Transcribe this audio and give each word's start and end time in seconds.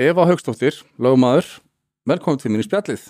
Eva 0.00 0.24
Haugstóttir, 0.24 0.78
lögumæður, 0.96 1.44
velkomin 2.08 2.38
til 2.40 2.48
mín 2.48 2.62
í 2.62 2.64
spjallið. 2.64 3.02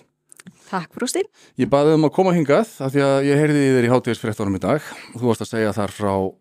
Takk 0.66 0.96
brústi. 0.96 1.20
Ég 1.60 1.68
baði 1.70 1.92
um 1.94 2.06
að 2.08 2.14
koma 2.16 2.32
hingað 2.34 2.72
af 2.82 2.90
því 2.90 3.02
að 3.06 3.26
ég 3.28 3.38
heyrði 3.38 3.60
þér 3.76 3.86
í 3.86 3.90
hátíðisfréttunum 3.92 4.56
í 4.58 4.62
dag 4.64 4.88
og 5.12 5.20
þú 5.20 5.28
varst 5.28 5.44
að 5.44 5.50
segja 5.52 5.74
þar 5.76 5.94
frá 5.94 6.10
uh, 6.18 6.32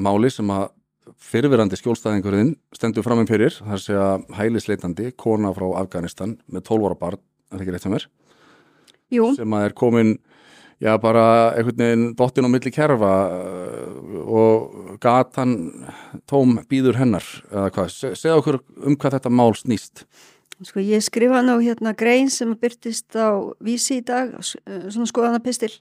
máli 0.00 0.30
sem 0.32 0.52
að 0.54 0.70
fyrirverandi 1.20 1.76
skjólstæðingurinn 1.76 2.54
stendur 2.78 3.04
fram 3.04 3.20
með 3.20 3.34
fyrir, 3.34 3.58
það 3.58 3.74
er 3.74 3.76
að 3.76 3.84
segja 3.84 4.38
hælisleitandi, 4.38 5.10
kona 5.20 5.52
frá 5.58 5.66
Afganistan 5.82 6.38
með 6.48 6.64
12 6.70 6.88
ára 6.88 7.00
barn, 7.02 7.22
er 7.52 7.60
ekki 7.60 7.76
rétt 7.76 7.84
sem 7.84 7.98
er, 7.98 8.08
Jú, 9.12 9.30
sem 9.36 9.58
að 9.58 9.66
er 9.68 9.76
komin, 9.82 10.16
já 10.80 10.96
bara 11.00 11.52
einhvern 11.54 11.82
veginn 11.82 12.04
dottin 12.16 12.48
á 12.48 12.50
milli 12.50 12.72
kerfa 12.72 13.12
uh, 13.28 14.20
og 14.24 14.98
gatan 15.02 15.54
tóm 16.30 16.58
býður 16.70 16.98
hennar, 17.00 17.26
segja 17.92 18.38
okkur 18.38 18.60
um 18.80 18.96
hvað 18.96 19.18
þetta 19.18 19.32
mál 19.32 19.52
snýst. 19.58 20.06
sko 20.64 20.80
ég 20.84 21.04
skrifa 21.04 21.40
nú 21.44 21.58
hérna 21.60 21.94
grein 21.96 22.30
sem 22.30 22.52
byrtist 22.56 23.16
á 23.16 23.32
vísi 23.64 24.00
í 24.00 24.04
dag, 24.04 24.34
eh, 24.36 24.88
svona 24.92 25.08
skoðanapistil, 25.08 25.72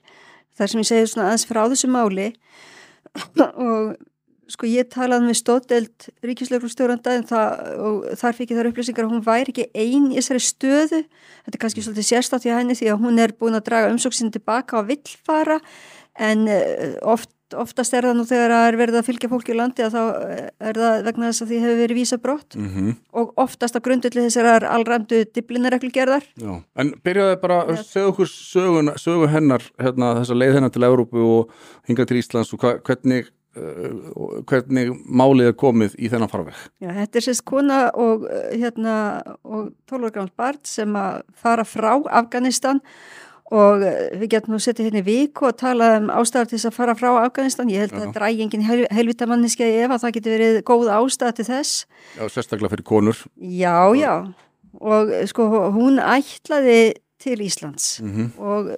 þar 0.55 0.71
sem 0.71 0.79
ég 0.83 0.87
segi 0.87 1.09
svona 1.11 1.27
aðeins 1.27 1.47
frá 1.47 1.65
þessu 1.67 1.89
máli 1.91 2.29
og 3.67 3.95
sko 4.49 4.69
ég 4.69 4.89
talaði 4.89 5.29
með 5.29 5.37
stóðdelt 5.39 6.09
ríkislauglustjóranda 6.25 7.15
en 7.19 7.25
og 7.29 8.07
þar 8.19 8.37
fikk 8.37 8.53
ég 8.53 8.59
þar 8.59 8.71
upplýsingar 8.71 9.07
að 9.07 9.13
hún 9.13 9.25
væri 9.25 9.53
ekki 9.53 9.67
ein 9.77 10.11
í 10.11 10.17
þessari 10.17 10.43
stöðu, 10.43 11.01
þetta 11.45 11.55
er 11.57 11.63
kannski 11.63 11.85
svolítið 11.85 12.09
sérstátt 12.09 12.47
í 12.49 12.53
henni 12.53 12.77
því 12.77 12.93
að 12.93 13.03
hún 13.05 13.21
er 13.21 13.35
búin 13.37 13.57
að 13.57 13.67
draga 13.69 13.91
umsóksin 13.93 14.33
tilbaka 14.33 14.81
á 14.81 14.87
villfara 14.89 15.59
en 16.19 16.47
eh, 16.51 16.97
oft, 17.07 17.31
oftast 17.55 17.95
er 17.95 18.07
það 18.09 18.17
nú 18.17 18.25
þegar 18.27 18.53
það 18.53 18.67
er 18.67 18.77
verið 18.81 18.97
að 18.99 19.07
fylgja 19.07 19.29
fólki 19.31 19.53
í 19.53 19.57
landi 19.57 19.85
að 19.85 19.95
þá 19.95 20.01
eh, 20.25 20.41
er 20.69 20.79
það 20.81 21.07
vegna 21.07 21.29
þess 21.29 21.43
að 21.45 21.51
því 21.51 21.61
hefur 21.63 21.79
verið 21.83 21.99
vísa 21.99 22.19
brott 22.19 22.57
Mm 22.59 22.69
-hmm. 22.69 22.95
og 23.13 23.33
oftast 23.37 23.77
á 23.77 23.79
grundulli 23.85 24.25
þessar 24.25 24.65
alræmdu 24.65 25.23
diblinareglugerðar. 25.35 26.23
Já, 26.35 26.63
en 26.75 26.93
byrjaði 27.03 27.41
bara 27.41 27.63
að 27.63 27.83
segja 27.83 28.07
okkur 28.07 28.27
sögu 28.97 29.27
hennar, 29.27 29.63
hérna, 29.79 30.15
þessa 30.19 30.35
leið 30.35 30.53
hennar 30.53 30.71
til 30.73 30.83
Európu 30.83 31.17
og 31.17 31.51
hinga 31.87 32.05
til 32.05 32.17
Íslands 32.17 32.53
og 32.53 32.59
hva, 32.59 32.79
hvernig, 32.81 33.29
hvernig 33.57 34.91
málið 35.05 35.51
er 35.51 35.55
komið 35.57 35.95
í 35.97 36.09
þennan 36.11 36.29
farveg. 36.31 36.59
Já, 36.83 36.91
þetta 36.93 37.19
er 37.19 37.25
sérst 37.25 37.45
kona 37.49 37.79
og, 37.97 38.27
uh, 38.29 38.51
hérna, 38.53 38.97
og 39.43 39.71
12 39.89 40.05
ára 40.05 40.13
gammal 40.13 40.35
barn 40.37 40.61
sem 40.69 40.99
að 40.99 41.23
fara 41.39 41.65
frá 41.67 41.91
Afganistan 42.19 42.81
og 43.49 43.81
uh, 43.81 43.95
við 44.21 44.35
getum 44.35 44.53
nú 44.53 44.61
setið 44.61 44.89
hérna 44.89 45.01
í 45.01 45.07
viku 45.07 45.49
og 45.49 45.57
tala 45.59 45.95
um 45.97 46.11
ástæðar 46.13 46.51
til 46.51 46.59
þess 46.59 46.69
að 46.69 46.77
fara 46.77 46.97
frá 46.99 47.09
Afganistan. 47.23 47.73
Ég 47.73 47.85
held 47.85 47.95
að 47.95 48.03
Já. 48.03 48.05
það 48.05 48.19
drægi 48.19 48.45
engin 48.45 48.67
hel, 48.67 48.83
helvitamanniski 48.99 49.71
ef 49.81 49.95
að 49.95 50.05
það 50.05 50.15
getur 50.19 50.37
verið 50.37 50.61
góð 50.69 50.93
ástæða 50.99 51.39
til 51.39 51.47
þess. 51.49 51.81
Já, 52.19 52.23
sérstaklega 52.29 52.73
fyrir 52.75 52.87
konur. 52.91 53.23
Já, 53.41 53.77
já, 53.97 54.13
og 54.77 55.15
uh, 55.15 55.25
sko 55.31 55.49
hún 55.73 55.97
ætlaði 56.03 56.81
til 57.19 57.41
Íslands. 57.43 57.97
Mm 58.05 58.31
og 58.37 58.69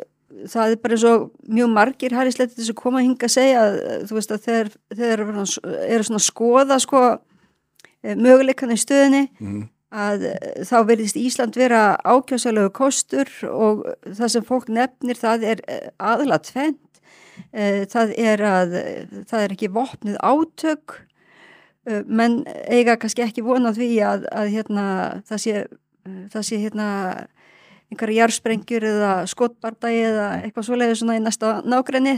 það 0.51 0.73
er 0.75 0.79
bara 0.83 0.97
eins 0.97 1.05
og 1.09 1.27
mjög 1.47 1.73
margir 1.75 2.15
hælisleiti 2.15 2.57
þess 2.59 2.73
að 2.73 2.79
koma 2.81 3.03
hinga 3.03 3.27
að 3.27 3.35
segja 3.35 3.65
að 3.65 3.77
eh, 3.81 3.99
þú 4.07 4.17
veist 4.17 4.33
að 4.35 4.47
þeir, 4.47 4.71
þeir 4.95 5.11
eru 5.25 5.43
svona- 5.43 6.19
að 6.19 6.25
skoða 6.27 6.79
sko 6.81 7.03
möguleikana 8.01 8.77
í 8.77 8.81
stöðinni 8.81 9.23
-hmm. 9.39 9.67
að 9.91 10.25
eh, 10.31 10.63
þá 10.65 10.77
verðist 10.89 11.19
Ísland 11.19 11.55
vera 11.55 11.97
ákjásalegu 12.03 12.71
kostur 12.73 13.29
og 13.49 13.85
það 14.05 14.27
sem 14.27 14.47
fólk 14.47 14.69
nefnir 14.69 15.19
það 15.19 15.43
er 15.43 15.61
eh, 15.67 15.89
aðalega 15.99 16.39
tvent 16.51 16.87
það 17.91 18.11
er 18.17 18.41
að 18.45 18.73
eh, 18.75 19.05
það 19.27 19.43
er 19.43 19.51
ekki 19.55 19.71
vopnið 19.73 20.17
átök 20.21 21.01
Eh, 21.89 22.03
menn 22.05 22.43
eiga 22.69 22.93
kannski 23.01 23.23
ekki 23.25 23.41
vonað 23.41 23.79
því 23.79 23.85
að, 24.05 24.25
að 24.37 24.49
hérna, 24.53 24.83
það 25.25 25.39
sé, 25.41 25.61
eh, 26.05 26.19
það 26.29 26.43
sé 26.45 26.59
hérna 26.61 26.89
einhverja 27.91 28.21
jarsprengjur 28.23 28.85
eða 28.87 29.11
skotbardagi 29.27 30.01
eða 30.07 30.27
eitthvað 30.45 30.67
svoleiði 30.69 30.95
svona 31.01 31.17
í 31.19 31.23
næsta 31.25 31.53
nágrenni. 31.67 32.13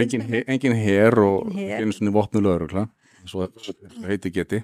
Engin, 0.00 0.22
he- 0.30 0.44
engin 0.48 0.74
her 0.80 1.18
og 1.20 1.50
engin 1.54 1.92
svona 1.92 2.12
vopnulegur, 2.14 2.86
svo 3.28 3.48
heiti 4.06 4.30
geti. 4.32 4.62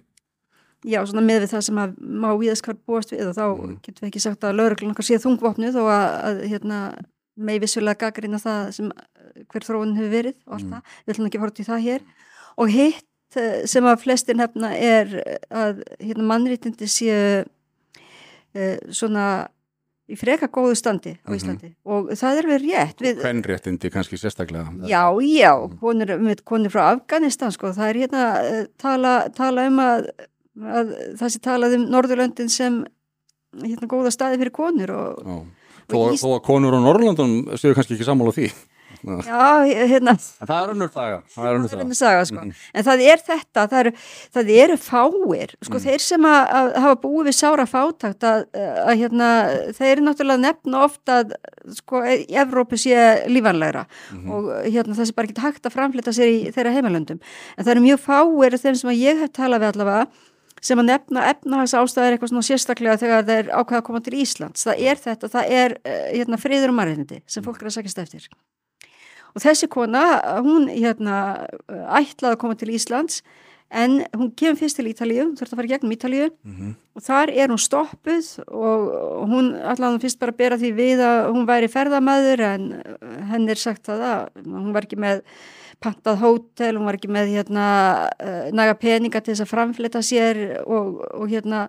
Já, 0.86 1.00
svona 1.08 1.22
með 1.24 1.42
við 1.44 1.50
það 1.56 1.62
sem 1.66 1.78
að 1.82 1.94
má 1.98 2.28
viðaskar 2.38 2.76
búast 2.86 3.10
við 3.12 3.28
og 3.28 3.34
þá 3.34 3.44
Mm. 3.56 3.76
getum 3.82 4.02
við 4.06 4.10
ekki 4.10 4.20
sagt 4.22 4.44
að 4.44 4.56
lauruglun 4.56 4.92
okkar 4.92 5.04
sé 5.08 5.16
þungvopnuð 5.18 5.76
og 5.80 5.88
að, 5.90 6.08
að 6.28 6.42
hérna, 6.52 6.78
með 7.38 7.60
vissulega 7.64 7.98
gaggrina 8.06 8.38
það 8.38 8.70
sem 8.72 8.86
eh, 8.92 9.42
hver 9.50 9.64
þróun 9.66 9.96
hefur 9.96 10.12
verið 10.12 10.36
og 10.46 10.52
allt 10.54 10.64
Mm. 10.64 10.72
það. 10.72 10.82
Við 11.06 11.14
ætlum 11.14 11.26
ekki 11.26 11.38
að 11.40 11.46
út 11.50 11.60
í 11.60 11.66
það 11.66 11.82
hér. 11.86 12.00
Og 12.56 12.68
hitt 12.70 13.36
eh, 13.36 13.66
sem 13.66 13.84
að 13.84 14.00
flestir 14.04 14.36
nefna 14.36 14.70
er 14.78 15.06
að 15.50 15.82
hérna, 16.00 16.24
mannréttindi 16.30 16.86
séu 16.88 17.44
uh, 18.56 18.76
svona 18.90 19.48
í 20.06 20.16
freka 20.18 20.46
góðu 20.52 20.76
standi 20.78 21.16
á 21.18 21.28
Mhm. 21.30 21.36
Íslandi 21.38 21.70
og 21.84 22.10
það 22.14 22.38
er 22.38 22.46
verið 22.52 22.66
rétt. 22.70 23.00
Við, 23.02 23.20
Hvernréttindi 23.24 23.90
kannski 23.90 24.18
sérstaklega. 24.20 24.70
Já, 24.86 25.02
já, 25.26 25.52
konur, 25.80 26.06
með 26.22 26.44
konur 26.44 26.70
frá 26.70 26.92
Afganistan 26.94 27.50
sko, 27.52 27.72
það 27.74 27.88
er 27.90 28.00
hérna 28.04 28.24
eh, 28.44 28.66
tala, 28.78 29.14
tala 29.34 29.66
um 29.66 29.78
að, 29.82 30.10
að 30.62 30.94
það 31.18 31.32
sé 31.34 31.40
talað 31.42 31.74
um 31.80 31.88
Norðurlöndin 31.90 32.48
sem 32.50 32.84
hérna 33.62 33.88
góða 33.90 34.12
staði 34.14 34.38
fyrir 34.42 34.52
konur 34.54 34.90
og. 34.94 35.46
Þó, 35.86 35.96
Og 35.96 36.14
Ís... 36.14 36.22
þó 36.22 36.32
að 36.34 36.42
konur 36.42 36.74
á 36.74 36.80
Norrlandunum 36.82 37.54
séu 37.58 37.74
kannski 37.74 37.94
ekki 37.94 38.06
sammála 38.08 38.32
því. 38.34 38.48
Já, 39.06 39.42
hérna 39.88 40.14
En 40.16 40.46
það 40.50 40.56
er 40.62 40.72
önnur 40.74 40.90
daga. 40.94 41.18
Það 41.34 41.48
er 41.48 41.84
með 41.86 41.96
saga 41.98 42.24
sko, 42.26 42.40
Mhm. 42.42 42.52
en 42.74 42.84
það 42.84 43.02
er 43.12 43.22
þetta 43.28 43.64
það 43.70 43.78
eru, 43.80 43.92
það 44.34 44.50
eru 44.64 44.76
fáir 44.76 45.54
sko, 45.62 45.76
Mm. 45.78 45.84
þeir 45.86 46.00
sem 46.00 46.22
að, 46.22 46.42
að 46.58 46.74
hafa 46.84 46.96
búið 47.06 47.26
við 47.30 47.36
sára 47.40 47.66
fátakt 47.70 48.20
að, 48.26 48.44
að 48.56 48.94
hérna 49.00 49.28
þeir 49.78 49.92
eru 49.96 50.06
náttúrulega 50.06 50.44
nefna 50.46 50.84
ofta 50.84 51.22
að 51.24 51.32
sko, 51.74 52.02
í 52.02 52.26
Evrópu 52.34 52.76
sé 52.76 53.26
lífanlegra 53.28 53.86
Mhm. 54.12 54.30
og 54.30 54.44
hérna 54.66 54.94
það 54.94 55.06
sé 55.10 55.14
bara 55.14 55.28
ekki 55.28 55.42
hægt 55.46 55.62
að 55.66 55.76
framflita 55.76 56.12
sér 56.12 56.28
í 56.28 56.52
þeirra 56.54 56.74
heimalöndum 56.74 57.20
en 57.56 57.64
það 57.64 57.70
eru 57.76 57.80
mjög 57.86 58.00
fáir 58.00 58.54
af 58.54 58.62
þeim 58.62 58.76
sem 58.76 58.90
að 58.90 59.00
ég 59.02 59.18
hef 59.20 59.30
talað 59.32 59.60
við 59.62 59.72
allavega 59.72 60.06
sem 60.66 60.78
að 60.80 60.86
nefna 60.88 61.20
efnahags 61.30 61.74
ástæður 61.76 62.16
eitthvað 62.16 62.30
svona 62.32 62.46
sérstaklega 62.48 62.96
þegar 62.98 63.24
þeir 63.28 63.50
ákveða 63.52 63.78
að 63.80 63.84
koma 63.84 64.00
til 64.02 64.14
Íslands 64.18 64.64
það 64.66 64.80
er 64.88 64.96
þetta, 64.96 65.28
það 65.30 65.50
er 65.50 65.76
eh, 65.84 66.12
hérna, 66.16 66.38
friður 66.40 66.72
og 66.72 66.78
marðindi 66.80 67.20
sem 67.26 67.44
fólk 67.44 67.60
er 67.62 67.68
að 67.68 67.76
sækjast 67.76 67.98
eftir 68.02 68.28
og 69.36 69.42
þessi 69.44 69.68
kona, 69.68 70.04
hún 70.44 70.66
hérna 70.72 71.16
ætlaði 71.68 72.32
að 72.34 72.40
koma 72.40 72.56
til 72.56 72.72
Íslands 72.72 73.20
en 73.76 73.98
hún 74.14 74.30
kemur 74.38 74.56
fyrst 74.60 74.78
til 74.78 74.86
Ítalíu 74.88 75.24
þurfti 75.36 75.52
að 75.52 75.58
fara 75.58 75.66
í 75.68 75.72
gegnum 75.74 75.92
Ítalíu 75.96 76.28
Mhm. 76.46 76.74
og 76.96 77.02
þar 77.02 77.32
er 77.34 77.48
hún 77.50 77.58
stoppuð 77.60 78.28
og 78.48 79.28
hún 79.28 79.52
ætlaði 79.58 80.00
fyrst 80.06 80.18
bara 80.22 80.32
að 80.32 80.36
bera 80.38 80.56
því 80.56 80.70
við 80.78 81.02
að 81.04 81.18
hún 81.34 81.46
væri 81.50 81.68
ferðamæður 81.68 82.40
en 82.46 82.66
henn 83.30 83.48
er 83.50 83.58
sagt 83.60 83.82
það 83.90 84.00
að 84.06 84.46
hún 84.46 84.72
var 84.72 84.86
ekki 84.86 84.96
með 85.02 85.22
pantað 85.82 86.22
hótel, 86.22 86.76
hún 86.78 86.86
var 86.88 86.96
ekki 86.96 87.10
með 87.12 87.34
hérna 87.36 87.66
eh, 88.18 88.50
næga 88.56 88.78
peninga 88.80 89.20
til 89.20 89.34
þess 89.34 89.44
að 89.44 89.50
framfleta 89.52 90.00
sér 90.00 90.62
og, 90.64 91.02
og 91.12 91.28
hérna 91.28 91.66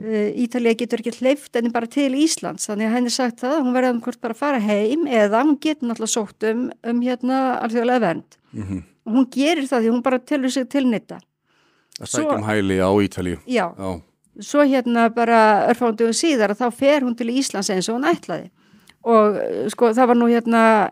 uh, 0.00 0.30
Ítalía 0.44 0.74
getur 0.78 1.00
ekki 1.02 1.12
hleyft 1.20 1.56
enni 1.56 1.70
bara 1.74 1.86
til 1.86 2.12
Íslands, 2.14 2.66
þannig 2.68 2.88
að 2.88 2.94
henn 2.96 3.06
er 3.10 3.14
sagt 3.14 3.40
það 3.42 3.52
að 3.58 3.62
hún 3.66 3.76
verði 3.76 3.90
um 3.94 4.00
hvort 4.00 4.20
bara 4.20 4.34
að 4.34 4.40
fara 4.42 4.58
heim 4.64 5.06
eða 5.06 5.42
hún 5.44 5.58
getur 5.60 5.88
náttúrulega 5.90 6.14
sótt 6.14 6.48
um, 6.50 6.64
um 6.84 7.00
hérna 7.04 7.42
alþjóðlega 7.62 8.00
vernd 8.08 8.38
Mhm. 8.54 8.82
og 9.06 9.12
hún 9.18 9.26
gerir 9.34 9.66
það 9.66 9.80
því 9.82 9.90
hún 9.90 10.02
bara 10.02 10.18
telur 10.18 10.50
sig 10.50 10.68
til 10.70 10.84
nýtta. 10.86 11.18
Að 12.00 12.06
sækja 12.10 12.36
um 12.38 12.42
hæli 12.46 12.76
á 12.78 12.90
Ítalíu. 13.02 13.38
Já, 13.46 13.66
Já. 13.76 14.00
svo 14.40 14.62
hérna 14.66 15.08
bara 15.14 15.68
örfándugum 15.70 16.14
síðar 16.14 16.50
að 16.54 16.60
þá 16.62 16.70
fer 16.72 17.00
hún 17.02 17.16
til 17.16 17.28
Íslands 17.30 17.70
eins 17.70 17.88
og 17.88 17.98
hún 18.00 18.06
ætlaði 18.10 18.50
og 19.04 19.36
eh, 19.36 19.68
sko 19.70 19.90
það 19.92 20.06
var 20.08 20.16
nú 20.16 20.26
hérna 20.30 20.90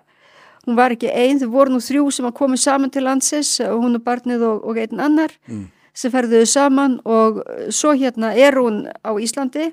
hún 0.66 0.76
var 0.76 0.90
ekki 0.94 1.08
einn, 1.10 1.40
þau 1.40 1.48
voru 1.50 1.70
nú 1.74 1.80
þrjú 1.82 2.10
sem 2.12 2.26
að 2.28 2.34
komu 2.38 2.56
saman 2.56 2.90
til 2.90 3.02
landsins 3.02 3.58
og 3.66 3.80
hún 3.82 3.96
og 3.98 4.04
barnið 4.04 4.42
og, 4.46 4.64
og 4.68 4.76
einn 4.78 5.00
annar 5.00 5.30
Mm. 5.48 5.64
Sem 5.94 6.12
ferðuðu 6.12 6.48
saman 6.48 6.98
og 7.04 7.42
eh, 7.46 7.66
svo 7.74 7.94
hérna 7.96 8.32
er 8.34 8.58
hún 8.60 8.86
á 8.88 9.10
Íslandi 9.16 9.70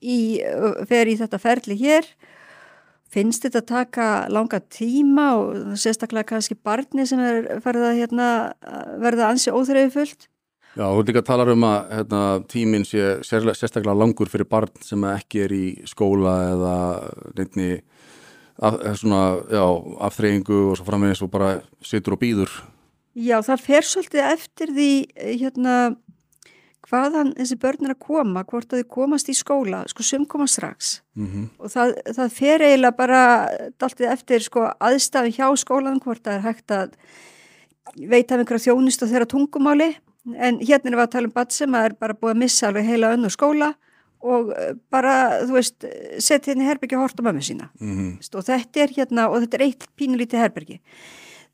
í, 0.00 0.40
eh, 0.40 0.82
fer 0.88 1.10
í 1.10 1.16
þetta 1.20 1.40
ferli 1.40 1.78
hér 1.80 2.08
finnst 3.10 3.46
þetta 3.46 3.64
taka 3.66 4.08
langa 4.30 4.60
tíma 4.60 5.30
og 5.38 5.78
sérstaklega 5.80 6.34
kannski 6.34 6.54
barni 6.54 7.06
sem 7.08 7.20
er 7.20 7.62
ferða 7.64 7.94
hérna 7.98 8.28
verða 9.02 9.32
ansi 9.32 9.50
óþreyfi 9.50 9.96
fullt 9.96 10.30
Já, 10.78 10.86
þú 10.86 11.02
líka 11.02 11.22
talar 11.26 11.48
um 11.50 11.64
að 11.66 11.78
hérna, 11.96 12.18
tíminn 12.46 12.84
sé 12.86 13.16
sérstaklega 13.26 13.96
langur 13.98 14.30
fyrir 14.30 14.46
barn 14.46 14.70
sem 14.86 15.02
ekki 15.10 15.40
er 15.42 15.54
í 15.54 15.64
skóla 15.90 16.34
eða 16.52 16.74
nefni 17.34 17.72
af, 18.62 18.76
svona, 19.00 19.40
já, 19.50 19.64
afþreyingu 20.06 20.60
og 20.70 20.78
svo 20.78 20.86
framvegis 20.86 21.24
og 21.26 21.32
bara 21.32 21.56
situr 21.82 22.14
og 22.14 22.22
býður. 22.22 22.52
Já, 23.18 23.40
það 23.42 23.64
fer 23.64 23.86
svolítið 23.86 24.22
eftir 24.22 24.72
því 24.76 24.90
eh, 25.16 25.34
hérna 25.40 25.76
hvaðan 26.90 27.32
þessi 27.38 27.56
börn 27.60 27.86
er 27.86 27.94
að 27.94 28.02
koma, 28.02 28.44
hvort 28.48 28.72
að 28.72 28.82
þau 28.82 28.92
komast 28.94 29.30
í 29.30 29.34
skóla, 29.36 29.82
sko 29.90 30.04
sum 30.06 30.26
koma 30.30 30.46
strax. 30.50 31.00
Mm 31.18 31.48
og 31.58 31.70
það, 31.70 31.94
það 32.16 32.36
fer 32.36 32.64
eiginlega 32.66 32.96
bara 32.96 33.22
daltið 33.78 34.12
eftir 34.14 34.46
sko 34.46 34.68
aðstæði 34.78 35.34
hjá 35.38 35.48
skólan 35.56 36.00
hvort 36.00 36.22
það 36.24 36.34
er 36.38 36.46
hægt 36.46 36.70
að 36.70 36.94
veita 37.96 38.34
af 38.34 38.40
einhverja 38.40 38.70
þjónust 38.70 39.02
og 39.02 39.10
þeirra 39.10 39.30
tungumáli. 39.30 39.94
En 40.36 40.60
hérna 40.60 40.90
er 40.90 40.98
við 40.98 41.06
að 41.06 41.12
tala 41.12 41.30
um 41.30 41.34
bat 41.34 41.52
sem 41.52 41.74
er 41.74 41.94
bara 41.98 42.14
búið 42.14 42.34
að 42.34 42.42
missa 42.42 42.68
alveg 42.68 42.86
heila 42.86 43.14
önnu 43.16 43.30
skóla 43.30 43.74
og 44.20 44.52
eh, 44.52 44.74
bara, 44.92 45.40
þú 45.48 45.56
veist, 45.56 45.86
setja 46.18 46.52
hérna 46.52 46.66
í 46.66 46.68
herbergi 46.68 46.96
og 46.96 47.06
horta 47.06 47.22
mömmu 47.22 47.42
sína. 47.42 47.70
Mm 47.80 47.96
-hmm. 47.96 48.36
og 48.36 48.44
þetta 48.44 48.80
er 48.80 48.90
hérna, 48.96 49.28
og 49.28 49.40
þetta 49.40 49.56
er 49.56 49.66
eitt 49.66 49.86
pínulítið 49.96 50.38
herbergi 50.38 50.80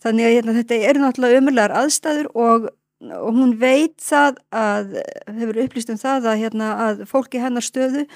þannig 0.07 0.29
að 0.29 0.35
hérna, 0.37 0.57
þetta 0.61 0.81
er 0.91 1.03
náttúrulega 1.03 1.43
umörlegar 1.43 1.77
aðstæður 1.83 2.31
og, 2.47 2.71
og 3.19 3.29
hún 3.37 3.55
veit 3.61 3.99
það 4.03 4.41
að, 4.55 4.97
hefur 5.29 5.63
upplýst 5.67 5.93
um 5.93 6.01
það 6.01 6.31
að, 6.33 6.41
hérna, 6.45 6.73
að 6.87 7.05
fólki 7.11 7.43
hennar 7.43 7.67
stöðu 7.67 8.07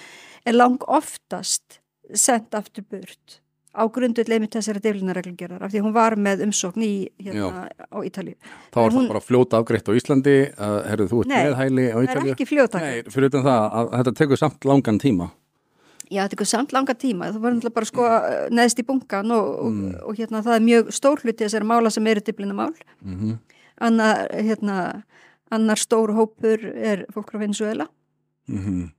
er 0.47 0.57
lang 0.57 0.83
oftast 0.89 1.81
sendt 2.17 2.57
aftur 2.57 2.87
burt 2.91 3.41
á 3.71 3.87
grunduð 3.87 4.31
leimit 4.31 4.55
þessari 4.57 4.83
deflinareglingerar 4.83 5.63
af 5.63 5.71
því 5.71 5.83
hún 5.85 5.95
var 5.95 6.17
með 6.19 6.43
umsókn 6.49 6.83
í 6.83 6.95
hérna 7.23 7.69
á 7.71 7.99
Ítalíu. 8.03 8.35
Þá 8.75 8.79
var 8.81 8.97
hún... 8.97 9.05
það 9.05 9.13
bara 9.13 9.23
fljóta 9.23 9.61
afgreitt 9.61 9.91
á 9.91 9.93
Íslandi 9.95 10.37
herðu 10.91 11.07
þú 11.13 11.21
ert 11.23 11.31
með 11.31 11.55
hæli 11.61 11.85
á 11.87 11.99
Ítalíu? 12.03 12.03
Nei, 12.03 12.11
það 12.11 12.25
er 12.25 12.33
ekki 12.35 12.49
fljóta 12.51 12.81
afgreitt. 12.81 13.07
Nei, 13.07 13.15
fyrir 13.15 13.31
utan 13.31 13.47
það 13.47 13.79
að 13.83 13.93
þetta 13.95 14.15
tekur 14.23 14.43
samt 14.43 14.67
langan 14.67 14.99
tíma. 15.03 15.31
Já, 16.11 16.25
þetta 16.25 16.35
tekur 16.35 16.51
samt 16.51 16.73
langan 16.75 16.99
tíma. 16.99 17.31
Það 17.31 17.43
var 17.45 17.53
náttúrulega 17.55 17.79
bara 17.79 17.87
sko 17.87 18.07
neðst 18.51 18.83
í 18.83 18.87
bunkan 18.87 19.31
og, 19.31 19.51
mm. 19.71 19.83
og, 19.95 19.99
og 20.11 20.19
hérna 20.19 20.43
það 20.43 20.57
er 20.57 20.65
mjög 20.67 20.93
stór 20.97 21.23
hluti 21.23 21.45
þessari 21.45 21.69
mála 21.71 21.93
sem 21.95 22.07
eru 22.11 22.25
deflinamál. 22.27 22.73
Mm 23.01 23.19
-hmm. 23.19 23.37
Annar, 23.81 24.27
hérna, 24.35 25.03
annar 25.51 25.79
stór 25.79 26.13
hópur 26.13 26.65
er 26.77 27.07
fólk 27.15 27.35
á 27.35 27.39
Venezuela 27.39 27.87
mm 28.49 28.59
-hmm. 28.59 28.91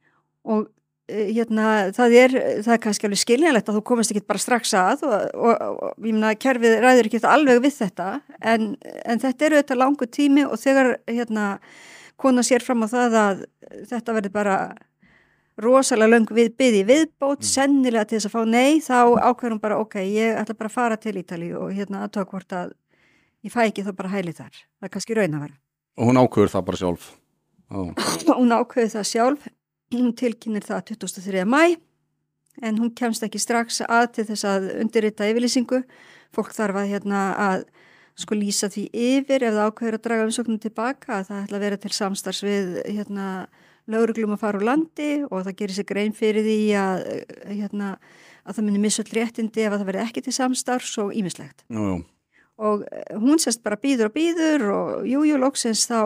og 0.43 0.69
Eh, 1.11 1.31
hérna, 1.35 1.91
það 1.95 2.13
er, 2.15 2.33
það 2.63 2.73
er 2.75 2.81
kannski 2.83 3.07
alveg 3.07 3.19
skiljanlegt 3.19 3.69
að 3.69 3.77
þú 3.79 3.81
komast 3.89 4.13
ekki 4.13 4.23
bara 4.29 4.41
strax 4.41 4.71
að 4.77 5.01
og, 5.03 5.49
og, 5.49 6.05
ég 6.05 6.19
að 6.23 6.37
kerfið 6.43 6.75
ræður 6.83 7.09
ekki 7.09 7.21
alveg 7.27 7.61
við 7.65 7.73
þetta 7.79 8.09
en, 8.51 8.67
en 8.79 9.21
þetta 9.23 9.47
eru 9.47 9.59
þetta 9.59 9.77
langu 9.79 10.07
tími 10.07 10.45
og 10.45 10.61
þegar 10.61 10.91
hérna 11.09 11.47
kona 12.21 12.45
sér 12.45 12.63
fram 12.63 12.85
á 12.85 12.87
það 12.91 13.17
að 13.23 13.43
þetta 13.89 14.15
verður 14.19 14.35
bara 14.37 14.55
rosalega 15.61 16.11
löng 16.11 16.33
við 16.33 16.51
byði 16.59 16.83
viðbót, 16.89 17.41
mm. 17.41 17.49
sennilega 17.51 18.07
til 18.09 18.19
þess 18.19 18.29
að 18.29 18.35
fá 18.35 18.41
nei, 18.49 18.81
þá 18.83 18.99
ákveðum 19.29 19.61
bara 19.63 19.79
ok, 19.81 19.97
ég 20.05 20.37
ætla 20.41 20.57
bara 20.57 20.71
að 20.71 20.77
fara 20.77 20.99
til 21.01 21.15
Ítali 21.21 21.53
og 21.57 21.71
hérna 21.75 22.05
aðtöða 22.05 22.29
hvort 22.33 22.57
að 22.57 22.75
ég 23.45 23.53
fæ 23.53 23.63
ekki 23.67 23.85
þá 23.87 23.91
bara 23.97 24.13
hæli 24.15 24.35
þar, 24.35 24.51
það 24.51 24.89
er 24.89 24.93
kannski 24.97 25.17
raun 25.17 25.39
að 25.39 25.47
vera. 25.47 25.57
Og 25.99 26.11
hún 26.11 26.21
ákveður 26.21 26.53
það 26.55 26.69
bara 26.69 26.81
sjálf? 26.81 27.09
Hún 28.41 28.51
ákveður 28.51 28.95
það 28.97 29.05
sjálf 29.07 29.45
hún 29.95 30.13
tilkynir 30.15 30.65
það 30.65 30.83
23. 30.93 31.45
mæ 31.45 31.77
en 32.61 32.79
hún 32.79 32.91
kemst 32.95 33.23
ekki 33.23 33.39
strax 33.39 33.81
að 33.87 34.09
til 34.17 34.25
þess 34.31 34.47
að 34.47 34.67
undirrita 34.81 35.27
yfirlýsingu 35.31 35.81
fólk 36.35 36.51
þarf 36.55 36.81
að 36.81 36.91
hérna 36.91 37.21
að 37.39 37.65
sko 38.19 38.35
lýsa 38.35 38.69
því 38.71 38.85
yfir 38.91 39.45
ef 39.47 39.55
það 39.55 39.69
ákveður 39.69 39.97
að 39.97 40.03
draga 40.05 40.27
umsóknum 40.27 40.59
tilbaka 40.61 41.19
að 41.19 41.29
það 41.29 41.43
ætla 41.45 41.57
að 41.57 41.65
vera 41.65 41.79
til 41.81 41.93
samstarfs 41.95 42.43
við 42.43 42.73
hérna 42.89 43.27
lauruglum 43.93 44.35
að 44.35 44.43
fara 44.43 44.59
úr 44.59 44.67
landi 44.67 45.11
og 45.27 45.45
það 45.47 45.57
gerir 45.61 45.77
sig 45.77 45.89
grein 45.89 46.15
fyrir 46.17 46.45
því 46.47 46.59
að 46.81 47.03
hérna 47.49 47.91
að 48.41 48.55
það 48.57 48.63
myndir 48.65 48.85
missa 48.85 49.03
all 49.05 49.17
réttindi 49.17 49.65
ef 49.65 49.75
það 49.75 49.89
verði 49.91 50.05
ekki 50.05 50.25
til 50.25 50.35
samstarfs 50.37 50.95
og 51.03 51.13
ímislegt 51.17 51.65
og 52.61 52.85
hún 53.17 53.41
sérst 53.41 53.63
bara 53.65 53.79
býður 53.81 54.11
og 54.11 54.15
býður 54.15 54.65
og 54.75 55.09
jújú 55.09 55.37
lóksins 55.41 55.87
þá 55.89 55.99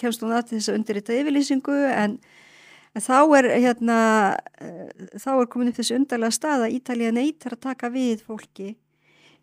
kemst 0.00 0.22
hún 0.24 0.34
að 0.34 0.54
þess 0.54 0.70
að 0.70 0.78
undirrita 0.80 1.18
yfirlýsingu 1.18 1.80
en 1.94 2.20
En 2.90 3.02
þá 3.04 3.18
er, 3.38 3.46
hérna, 3.62 3.96
eh, 4.58 4.88
þá 5.14 5.28
er 5.36 5.46
komin 5.46 5.68
upp 5.70 5.76
þessu 5.78 5.94
undarlega 5.94 6.34
stað 6.34 6.64
að 6.64 6.72
Ítalija 6.74 7.12
neytar 7.14 7.54
að 7.54 7.60
taka 7.68 7.90
við 7.94 8.24
fólki 8.26 8.72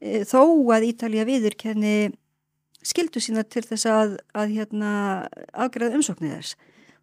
þó 0.02 0.42
að 0.76 0.90
Ítalija 0.92 1.26
viðurkenni 1.26 2.12
skildu 2.86 3.22
sína 3.24 3.44
til 3.48 3.64
þess 3.66 3.88
að, 3.90 4.18
að 4.38 4.54
hérna, 4.58 4.92
afgreða 5.54 5.98
umsóknir 5.98 6.36
þess. 6.38 6.58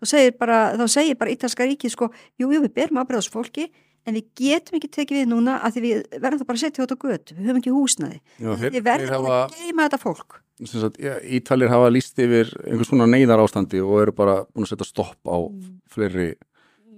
Segir 0.09 0.37
bara, 0.41 0.61
þá 0.79 0.85
segir 0.97 1.19
bara 1.21 1.35
Ítalska 1.35 1.67
ríki 1.69 1.91
sko, 1.93 2.11
jú, 2.41 2.51
jú, 2.51 2.63
við 2.63 2.73
berum 2.77 3.03
afbreðast 3.03 3.33
fólki 3.35 3.69
en 4.05 4.19
við 4.19 4.31
getum 4.37 4.79
ekki 4.79 4.91
tekið 4.93 5.23
við 5.23 5.29
núna 5.33 5.59
að 5.65 5.77
því 5.77 5.85
við 5.85 6.01
verðum 6.21 6.41
það 6.41 6.49
bara 6.49 6.59
að 6.59 6.65
setja 6.65 6.85
þetta 6.85 6.97
á 6.97 7.03
götu, 7.05 7.37
við 7.37 7.45
höfum 7.49 7.61
ekki 7.63 7.75
húsnaði. 7.75 8.19
Já, 8.37 8.51
þeir, 8.61 8.73
við 8.75 8.83
verðum 8.89 9.15
hafa... 9.15 9.37
að 9.39 9.55
geima 9.63 9.87
þetta 9.87 10.01
fólk. 10.03 10.41
Sagt, 10.63 10.99
ja, 11.03 11.15
Ítalir 11.35 11.73
hafa 11.73 11.89
líst 11.91 12.21
yfir 12.23 12.51
einhvers 12.63 12.93
svona 12.93 13.09
neyðar 13.11 13.43
ástandi 13.43 13.81
og 13.83 13.97
eru 14.05 14.13
bara 14.15 14.37
búin 14.53 14.69
að 14.69 14.71
setja 14.71 14.87
stopp 14.87 15.27
á 15.27 15.51
fleiri 15.91 16.35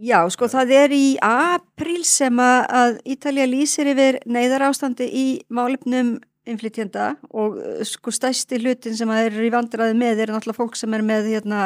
Já, 0.04 0.18
sko 0.28 0.44
það 0.52 0.72
er 0.76 0.92
í 0.92 1.04
april 1.24 2.02
sem 2.04 2.36
að 2.42 2.98
Ítalija 3.08 3.46
lýsir 3.48 3.88
yfir 3.94 4.18
neyðar 4.28 4.66
ástandi 4.68 5.06
í 5.08 5.26
málefnum 5.48 6.18
inflytjenda 6.46 7.14
og 7.32 7.56
sko 7.88 8.12
stæsti 8.12 8.60
hlutin 8.60 8.96
sem 8.98 9.10
að 9.10 9.30
er 9.30 9.46
í 9.48 9.52
vandraði 9.54 9.96
með 9.96 10.20
er 10.26 10.34
náttúrulega 10.34 10.60
fólk 10.60 10.76
sem 10.76 10.92
er 10.94 11.04
með 11.06 11.30
hérna 11.32 11.62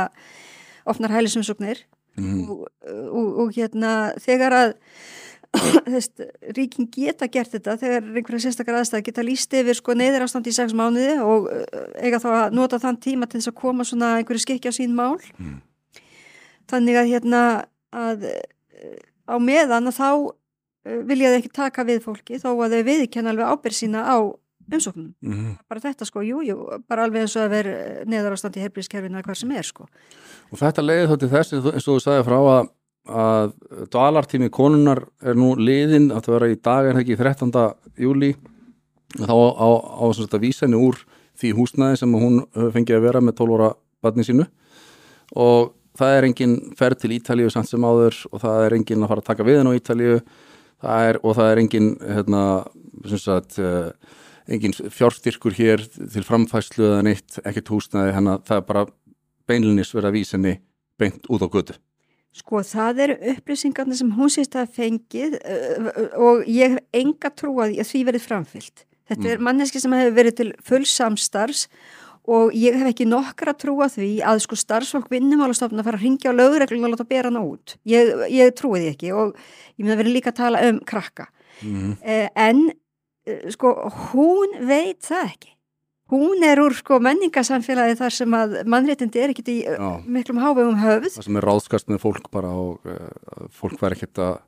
ofnar 0.89 1.13
hælisumsóknir 1.15 1.85
mm. 2.19 2.45
og, 2.51 2.69
og, 2.89 3.27
og 3.45 3.57
hérna 3.57 4.13
þegar 4.21 4.57
að 4.57 4.77
þess, 5.93 6.13
ríkin 6.55 6.87
geta 6.95 7.27
gert 7.33 7.51
þetta 7.57 7.75
þegar 7.81 8.05
einhverja 8.07 8.45
sérstakar 8.45 8.79
aðstæð 8.79 9.07
geta 9.09 9.25
líst 9.27 9.55
yfir 9.59 9.79
sko 9.79 9.97
neyðir 9.99 10.23
ástand 10.27 10.47
í 10.47 10.55
sex 10.55 10.75
mánuði 10.77 11.17
og 11.25 11.49
uh, 11.51 11.65
eiga 11.99 12.21
þá 12.23 12.29
að 12.31 12.59
nota 12.59 12.79
þann 12.83 13.01
tíma 13.03 13.27
til 13.27 13.41
þess 13.41 13.51
að 13.51 13.59
koma 13.63 13.87
svona 13.89 14.13
einhverju 14.21 14.45
skikja 14.45 14.71
á 14.71 14.79
sín 14.79 14.95
mál 14.95 15.19
mm. 15.19 15.57
þannig 16.71 17.01
að 17.01 17.11
hérna 17.11 17.43
að 17.91 18.29
uh, 18.31 19.01
á 19.27 19.37
meðan 19.43 19.91
að 19.91 19.99
þá 19.99 20.11
uh, 20.15 21.01
vilja 21.11 21.33
þau 21.33 21.41
ekki 21.41 21.53
taka 21.59 21.87
við 21.89 22.05
fólki 22.07 22.39
þó 22.39 22.53
að 22.55 22.77
þau 22.77 22.87
viðkenna 22.93 23.35
alveg 23.35 23.51
ábyrð 23.51 23.81
sína 23.81 24.07
á 24.07 24.19
umsóknum, 24.71 25.13
mm. 25.25 25.55
bara 25.71 25.83
þetta 25.83 26.07
sko 26.07 26.25
jújú, 26.25 26.43
jú, 26.47 26.81
bara 26.91 27.07
alveg 27.07 27.25
eins 27.25 27.37
og 27.39 27.47
að 27.47 27.55
vera 27.57 27.73
neðar 28.07 28.37
ástand 28.37 28.59
í 28.59 28.65
herbrískerfinu 28.65 29.19
eða 29.19 29.27
hvað 29.27 29.41
sem 29.41 29.57
er 29.57 29.67
sko 29.67 29.89
Og 30.51 30.59
þetta 30.59 30.85
leiði 30.85 31.09
þá 31.11 31.17
til 31.23 31.31
þess 31.31 31.57
eins 31.57 31.89
og 31.89 31.89
þú 31.89 32.03
sagði 32.05 32.27
frá 32.29 32.39
að 32.41 32.71
að 33.11 33.53
dvalartími 33.91 34.51
konunar 34.53 35.01
er 35.25 35.39
nú 35.39 35.55
liðin 35.59 36.11
að 36.13 36.27
það 36.27 36.35
vera 36.37 36.51
í 36.53 36.59
dag 36.61 36.89
en 36.91 37.01
ekki 37.01 37.17
13. 37.17 37.51
júli 37.99 38.35
þá 39.17 39.35
á, 39.35 39.69
á 39.99 40.05
að 40.05 40.39
vísa 40.43 40.67
henni 40.67 40.79
úr 40.79 41.01
því 41.41 41.55
húsnæði 41.57 42.01
sem 42.03 42.15
hún 42.15 42.43
fengi 42.75 42.95
að 42.95 43.07
vera 43.09 43.23
með 43.25 43.41
12 43.41 43.57
óra 43.57 43.71
barni 44.05 44.27
sínu 44.27 44.47
og 45.41 45.73
það 45.99 46.17
er 46.17 46.29
engin 46.29 46.55
ferð 46.79 47.03
til 47.03 47.13
Ítalíu 47.17 47.51
samt 47.51 47.71
sem 47.71 47.85
áður 47.85 48.17
og 48.31 48.45
það 48.45 48.65
er 48.67 48.77
engin 48.79 49.03
að 49.03 49.13
fara 49.13 49.25
að 49.25 49.31
taka 49.33 49.49
við 49.49 49.61
henn 49.61 49.73
á 49.73 49.79
Ítalíu 49.79 50.21
það 50.81 51.09
er, 51.09 51.21
og 51.25 51.37
það 51.37 51.51
er 51.51 51.63
engin 51.65 51.91
hérna, 52.01 52.45
sagt, 53.17 53.59
uh, 53.61 53.91
engin 54.51 54.75
fjárstyrkur 54.75 55.55
hér 55.57 55.85
til 55.87 56.25
framfæslu 56.27 56.87
eða 56.89 57.05
neitt, 57.07 57.39
ekkert 57.45 57.71
húsnæði 57.73 58.17
henn 58.17 58.33
að 58.33 58.43
það 58.49 58.61
er 58.61 58.67
bara 58.73 58.89
beinlinis 59.51 59.95
verið 59.95 60.11
að 60.11 60.19
vísa 60.19 60.37
henni 60.37 60.57
beint 61.01 61.31
út 61.31 61.47
á 61.47 61.49
götu 61.51 61.79
Sko 62.31 62.61
það 62.63 63.01
eru 63.05 63.15
upplýsingarna 63.33 63.97
sem 63.99 64.11
hún 64.15 64.31
sést 64.31 64.55
að 64.55 64.77
fengið 64.77 65.33
og 66.15 66.45
ég 66.47 66.77
hef 66.77 67.01
enga 67.01 67.31
trú 67.35 67.57
að 67.65 67.81
því 67.83 68.03
verið 68.07 68.23
framfyllt. 68.23 68.85
Þetta 69.11 69.25
mm. 69.25 69.33
er 69.33 69.43
manneski 69.43 69.83
sem 69.83 69.97
hefur 69.99 70.15
verið 70.15 70.37
til 70.39 70.53
full 70.63 70.87
samstarfs 70.87 71.65
og 72.31 72.55
ég 72.55 72.77
hef 72.79 72.93
ekki 72.93 73.09
nokkra 73.11 73.57
trú 73.59 73.75
að 73.83 73.97
því 73.97 74.11
að 74.31 74.45
sko 74.45 74.59
starfsfólk 74.61 75.11
vinnumálastofna 75.11 75.83
fara 75.83 75.99
að 75.99 76.07
ringja 76.07 76.31
á 76.31 76.39
lögreglum 76.39 76.87
og 76.87 76.95
láta 76.95 77.09
bera 77.11 77.33
hana 77.33 77.43
út. 77.43 77.75
Ég, 77.91 78.13
ég 78.31 78.55
trúi 78.55 78.85
því 78.85 78.93
ekki 78.93 79.11
og 79.11 79.35
ég 79.35 79.83
myndi 79.83 79.97
að 79.97 80.03
vera 80.05 80.15
líka 80.15 80.31
að 80.31 80.41
tala 80.45 80.63
um 80.69 80.79
krakka. 80.87 81.27
Mm. 81.67 81.97
En 82.39 82.63
sko 83.53 83.75
hún 84.11 84.55
veit 84.69 85.03
það 85.05 85.27
ekki 85.29 85.57
hún 86.11 86.43
er 86.47 86.61
úr 86.63 86.75
sko 86.75 86.99
menningasamfélagi 87.03 87.97
þar 88.01 88.15
sem 88.15 88.37
að 88.37 88.59
mannréttindi 88.71 89.23
er 89.23 89.33
ekkit 89.33 89.51
í 89.53 89.57
Já. 89.63 89.89
miklum 90.07 90.41
hávegum 90.43 90.79
höfð. 90.81 91.15
Það 91.17 91.27
sem 91.29 91.41
er 91.41 91.47
ráðskast 91.47 91.91
með 91.91 92.03
fólk 92.03 92.31
bara 92.35 92.51
og 92.51 92.87
uh, 92.91 93.49
fólk 93.55 93.79
verður 93.81 93.99
ekkit 93.99 94.23
að 94.27 94.39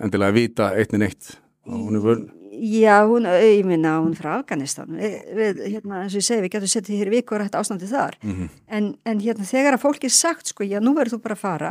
endilega 0.00 0.36
vita 0.36 0.70
einnin 0.76 1.08
eitt 1.10 1.34
og 1.68 1.88
hún 1.88 1.98
er 1.98 2.04
vörn. 2.06 2.28
Já, 2.60 3.06
hún, 3.06 3.28
ég 3.30 3.62
minna, 3.64 3.94
hún 4.02 4.16
frá 4.18 4.32
Afganistan 4.40 4.90
við, 4.96 5.12
við, 5.36 5.60
hérna, 5.70 6.02
eins 6.02 6.16
og 6.16 6.20
ég 6.20 6.26
segi, 6.26 6.42
við 6.44 6.54
getum 6.56 6.72
settið 6.72 6.98
hér 6.98 7.10
í 7.10 7.12
viku 7.14 7.36
og 7.36 7.40
rætt 7.44 7.56
ástandi 7.56 7.86
þar 7.88 8.16
mm 8.20 8.32
-hmm. 8.32 8.48
en, 8.76 8.88
en 9.06 9.20
hérna, 9.22 9.46
þegar 9.46 9.76
að 9.76 9.84
fólk 9.84 10.04
er 10.04 10.12
sagt, 10.12 10.50
sko, 10.50 10.66
já, 10.66 10.80
nú 10.82 10.92
verður 10.96 11.14
þú 11.14 11.22
bara 11.22 11.36
að 11.38 11.44
fara 11.44 11.70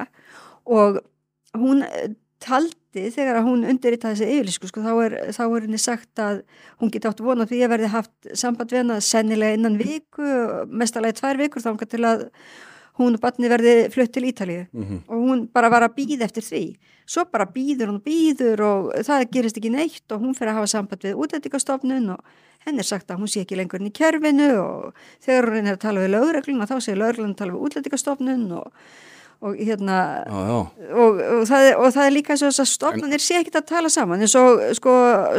og 0.65 1.01
hún 1.53 1.83
taldi 2.43 3.09
þegar 3.13 3.41
hún 3.45 3.65
undirrita 3.67 4.13
þessi 4.13 4.29
yfirlísku 4.37 4.69
sko, 4.69 4.83
þá 4.85 4.93
er, 5.05 5.17
þá 5.35 5.43
er 5.45 5.67
henni 5.67 5.81
sagt 5.81 6.21
að 6.23 6.41
hún 6.81 6.91
geti 6.93 7.09
átt 7.09 7.21
vona 7.23 7.47
því 7.49 7.61
að 7.65 7.73
verði 7.75 7.91
haft 7.93 8.31
samband 8.33 8.73
við 8.73 8.83
hana 8.83 8.99
sennilega 9.03 9.59
innan 9.59 9.77
viku 9.79 10.31
mestalagi 10.71 11.19
tvær 11.19 11.39
vikur 11.43 11.65
þá 11.65 11.71
til 11.85 12.03
að 12.07 12.25
hún 12.99 13.15
og 13.15 13.23
batni 13.23 13.49
verði 13.51 13.73
flutt 13.93 14.11
til 14.15 14.25
Ítalið 14.27 14.65
mm 14.71 14.83
-hmm. 14.83 14.99
og 15.07 15.17
hún 15.23 15.47
bara 15.53 15.69
var 15.69 15.83
að 15.83 15.95
býða 15.95 16.25
eftir 16.27 16.43
því 16.43 16.63
svo 17.05 17.25
bara 17.31 17.45
býður 17.45 17.91
hún 17.91 18.03
býður 18.03 18.61
og 18.61 18.91
það 19.07 19.29
gerist 19.31 19.57
ekki 19.57 19.71
neitt 19.73 20.11
og 20.11 20.21
hún 20.21 20.35
fyrir 20.35 20.51
að 20.51 20.59
hafa 20.59 20.67
samband 20.67 21.03
við 21.03 21.15
útlættikastofnun 21.15 22.09
og 22.09 22.19
henn 22.65 22.79
er 22.79 22.83
sagt 22.83 23.11
að 23.11 23.19
hún 23.21 23.31
sé 23.31 23.41
ekki 23.41 23.55
lengur 23.55 23.79
inn 23.79 23.87
í 23.87 23.95
kerfinu 23.95 24.49
og 24.59 24.93
þegar 25.23 25.49
hún 25.49 25.67
er 25.67 25.77
að 25.77 25.85
tala 25.85 26.03
við 26.03 26.13
lögreglun 26.15 26.61
og 26.61 26.69
þá 26.69 26.77
sé 26.79 26.95
lögreglun 26.95 27.31
að 27.31 27.39
tala 27.41 27.53
við 27.53 27.63
útlættikastofnun 27.65 28.51
og 28.51 28.71
og 29.41 29.55
hérna 29.55 29.97
já, 30.27 30.39
já. 30.49 30.57
Og, 30.93 31.19
og, 31.39 31.43
það 31.47 31.67
er, 31.67 31.75
og 31.79 31.93
það 31.95 32.05
er 32.05 32.15
líka 32.15 32.33
eins 32.33 32.43
og 32.43 32.51
þess 32.51 32.63
að 32.65 32.71
stofnanir 32.73 33.23
sé 33.23 33.37
ekki 33.39 33.53
að 33.55 33.69
tala 33.71 33.91
saman 33.93 34.25
eins 34.25 34.35
og 34.35 34.63
sko 34.75 34.95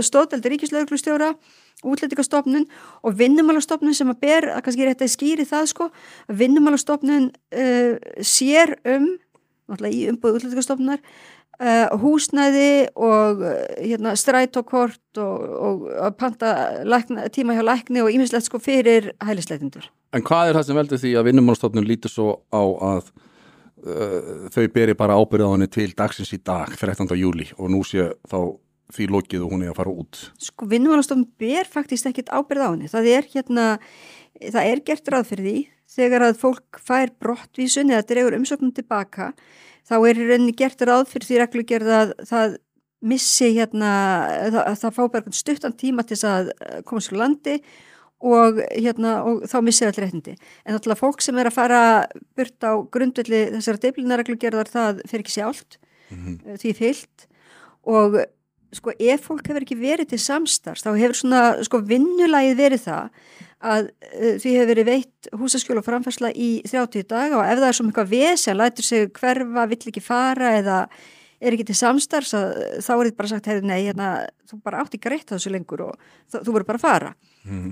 stóðeldi 0.07 0.55
ríkislauglustjóra 0.55 1.35
útlendingastofnun 1.85 2.67
og 3.03 3.19
vinnumálastofnun 3.19 3.97
sem 3.97 4.13
að 4.13 4.23
ber, 4.25 4.49
að 4.55 4.65
kannski 4.67 4.85
er 4.85 4.93
þetta 4.93 5.11
skýri 5.15 5.47
það 5.49 5.69
sko, 5.73 5.91
að 6.29 6.41
vinnumálastofnun 6.43 7.29
uh, 7.31 7.93
sér 8.21 8.77
um, 8.85 9.13
náttúrulega 9.71 9.97
í 9.97 10.03
umbúið 10.13 10.41
útlendingastofnunar, 10.41 11.01
uh, 11.61 11.87
húsnæði 12.03 12.75
og 12.97 13.41
uh, 13.45 13.55
hérna, 13.79 14.13
strætókort 14.21 15.23
og, 15.23 15.57
og 15.71 15.89
að 16.09 16.19
panta 16.21 16.53
lækna, 16.85 17.31
tíma 17.33 17.57
hjá 17.57 17.65
lækni 17.65 18.05
og 18.05 18.13
ímislegt 18.13 18.51
sko 18.51 18.61
fyrir 18.63 19.13
hælisleitindur. 19.25 19.89
En 20.13 20.27
hvað 20.27 20.51
er 20.51 20.59
það 20.59 20.69
sem 20.69 20.81
veldur 20.83 21.01
því 21.01 21.17
að 21.17 21.29
vinnumálastofnun 21.31 21.89
lítur 21.89 22.13
svo 22.13 22.31
á 22.53 22.61
að 22.61 23.13
þau 23.81 24.67
beri 24.75 24.97
bara 24.99 25.17
ábyrðið 25.17 25.47
á 25.49 25.55
henni 25.55 25.71
til 25.73 25.91
dagsins 25.97 26.33
í 26.37 26.41
dag, 26.45 26.73
13. 26.77 27.09
júli 27.17 27.49
og 27.57 27.71
nú 27.73 27.81
sé 27.87 28.11
þá 28.29 28.41
því 28.91 29.07
lokið 29.15 29.45
og 29.47 29.53
hún 29.55 29.65
er 29.65 29.73
að 29.73 29.79
fara 29.79 29.93
út? 30.03 30.23
Sko 30.43 30.67
vinnumálastofnun 30.71 31.29
ber 31.41 31.69
faktist 31.71 32.09
ekkit 32.11 32.33
ábyrð 32.35 32.67
á 32.67 32.71
henni. 32.73 32.91
Það 32.91 33.11
er 33.13 33.29
hérna, 33.35 33.67
það 34.43 34.71
er 34.73 34.83
gert 34.87 35.13
ráð 35.15 35.29
fyrir 35.31 35.47
því 35.47 35.61
þegar 35.91 36.27
að 36.27 36.41
fólk 36.41 36.81
fær 36.87 37.13
brottvísun 37.23 37.93
eða 37.93 38.07
dregur 38.09 38.37
umsöknum 38.39 38.73
tilbaka 38.75 39.31
þá 39.89 39.95
er 39.99 40.21
rauninni 40.21 40.55
gert 40.57 40.83
ráð 40.87 41.09
fyrir 41.11 41.29
því 41.29 41.41
reglugjörð 41.43 41.95
að 41.97 42.13
það 42.31 42.59
missi 43.11 43.55
hérna, 43.57 43.91
það, 44.53 44.75
það 44.83 44.97
fá 44.99 45.03
bara 45.15 45.35
stuttan 45.35 45.77
tíma 45.81 46.05
til 46.05 46.19
þess 46.19 46.29
að 46.29 46.51
koma 46.89 47.03
sér 47.05 47.17
landi 47.23 47.55
og, 48.21 48.61
hérna, 48.75 49.21
og 49.25 49.47
þá 49.49 49.57
missir 49.65 49.89
allir 49.89 50.07
réttindi. 50.07 50.37
En 50.67 50.77
alltaf 50.77 51.01
fólk 51.01 51.23
sem 51.25 51.39
er 51.41 51.49
að 51.49 51.57
fara 51.57 51.83
burt 52.37 52.67
á 52.67 52.73
grundvelli 52.93 53.47
þessara 53.57 53.83
deilinareglugjörðar 53.87 54.73
það 54.73 55.01
fer 55.09 55.25
ekki 55.25 55.37
sjálft 55.39 55.79
mm 56.11 56.19
-hmm. 56.19 56.61
því 56.61 56.75
fyllt 56.77 57.27
og 57.89 58.21
sko 58.77 58.93
ef 58.99 59.27
fólk 59.27 59.47
hefur 59.49 59.65
ekki 59.65 59.79
verið 59.79 60.13
til 60.13 60.21
samstarfs 60.23 60.85
þá 60.87 60.93
hefur 60.95 61.19
svona 61.19 61.43
sko 61.67 61.81
vinnulagið 61.87 62.57
verið 62.57 62.85
það 62.87 63.09
að 63.61 63.89
uh, 63.91 64.35
því 64.41 64.53
hefur 64.57 64.71
verið 64.73 64.89
veitt 64.89 65.31
húsaskjóla 65.37 65.83
og 65.83 65.89
framfærsla 65.89 66.31
í 66.33 66.51
30 66.69 67.09
dag 67.11 67.35
og 67.37 67.45
ef 67.45 67.59
það 67.59 67.69
er 67.69 67.79
svona 67.79 67.93
eitthvað 67.93 68.13
vesen, 68.15 68.57
lætur 68.57 68.87
sig 68.87 69.11
hverfa, 69.17 69.67
vill 69.67 69.91
ekki 69.91 70.05
fara 70.05 70.55
eða 70.61 70.79
er 71.41 71.57
ekki 71.57 71.67
til 71.71 71.79
samstarfs 71.81 72.35
að, 72.37 72.49
þá 72.85 72.93
er 72.95 73.05
þetta 73.09 73.21
bara 73.21 73.33
sagt, 73.33 73.47
hey, 73.49 73.61
nei, 73.65 73.79
hérna, 73.87 74.09
þú 74.49 74.61
bara 74.65 74.83
átt 74.85 74.97
ekki 74.97 75.13
reitt 75.13 75.31
þessu 75.33 75.53
lengur 75.53 75.87
og 75.89 76.11
þú 76.33 76.53
verður 76.53 76.69
bara 76.69 76.81
að 76.81 76.87
fara 76.87 77.13
mm. 77.45 77.71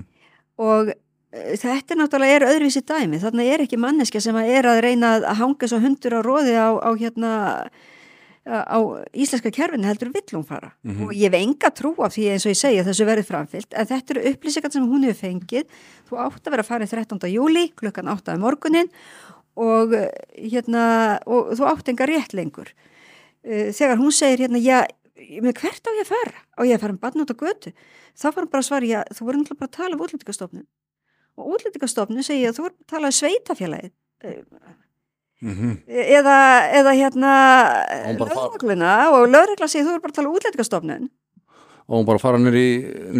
Og 0.59 0.91
uh, 0.91 1.53
þetta 1.55 1.95
er 1.95 2.01
náttúrulega 2.01 2.39
er 2.39 2.49
öðruvísi 2.49 2.83
dæmi, 2.83 3.21
þannig 3.23 3.53
er 3.53 3.65
ekki 3.65 3.79
manneska 3.81 4.21
sem 4.23 4.35
að 4.35 4.51
er 4.57 4.69
að 4.73 4.83
reyna 4.87 5.15
að 5.19 5.29
hanga 5.39 5.71
svo 5.71 5.79
hundur 5.83 6.19
á 6.19 6.21
róði 6.25 6.57
á, 6.59 6.69
á 6.75 6.89
hérna 6.99 7.31
á 8.49 8.79
íslenska 9.13 9.51
kerfinu 9.51 9.87
heldur 9.87 10.11
villum 10.13 10.43
fara 10.43 10.71
mm 10.83 10.91
-hmm. 10.91 11.05
og 11.05 11.13
ég 11.13 11.31
hef 11.31 11.33
enga 11.33 11.69
trú 11.69 11.93
af 12.03 12.13
því 12.13 12.31
eins 12.31 12.45
og 12.45 12.51
ég 12.51 12.57
segja 12.57 12.83
þessu 12.83 13.05
verið 13.05 13.25
framfyllt 13.25 13.73
en 13.73 13.85
þetta 13.85 14.13
eru 14.13 14.29
upplýsingar 14.29 14.71
sem 14.71 14.87
hún 14.87 15.03
hefur 15.03 15.27
fengið 15.27 15.65
þú 16.09 16.17
átt 16.17 16.47
að 16.47 16.51
vera 16.51 16.63
að 16.63 16.67
fara 16.67 16.83
í 16.83 16.87
13. 16.87 17.29
júli 17.29 17.71
klukkan 17.75 18.07
8. 18.07 18.37
morgunin 18.37 18.89
og, 19.55 19.93
hérna, 20.35 21.19
og 21.25 21.51
þú 21.57 21.63
átt 21.67 21.89
enga 21.89 22.05
rétt 22.05 22.33
lengur 22.33 22.73
eh, 23.43 23.71
þegar 23.73 23.97
hún 23.97 24.11
segir 24.11 24.39
hérna 24.47 24.57
já, 24.57 24.87
hvert 25.19 25.87
á 25.87 25.91
ég 25.93 26.03
að 26.03 26.11
fara? 26.11 26.43
Og 26.57 26.69
ég 26.69 26.77
að 26.77 26.83
fara 26.85 26.95
um 26.95 27.01
barn 27.03 27.23
út 27.23 27.33
á 27.33 27.37
götu? 27.37 27.73
Þá 28.15 28.27
fara 28.31 28.45
bara 28.49 28.63
að 28.63 28.67
svara 28.69 28.89
já, 28.89 28.99
þú 29.13 29.27
voru 29.27 29.41
náttúrulega 29.41 29.61
bara 29.63 29.71
að 29.71 29.77
tala 29.77 29.95
um 29.95 30.03
útlendingastofnun. 30.05 30.67
Og 31.39 31.55
útlendingastofnun 31.55 32.27
segja 32.27 32.53
þú 32.55 32.67
voru 32.67 32.75
að 32.75 32.91
tala 32.93 33.11
um 33.11 33.17
sveitafélagið 33.19 33.91
eh, 34.23 34.43
Mm 35.39 35.55
-hmm. 35.55 35.75
eða, 35.87 36.67
eða 36.67 36.91
hérna 36.99 37.31
lögregluna 38.19 39.09
og 39.15 39.29
lögregla 39.31 39.67
segir 39.67 39.87
þú 39.87 39.93
er 39.95 40.01
bara 40.03 40.11
að 40.11 40.15
tala 40.15 40.29
útlætikastofnun 40.29 41.09
og 41.87 41.97
hún 41.97 42.05
bara 42.05 42.21
fara 42.21 42.37
nýri 42.37 42.65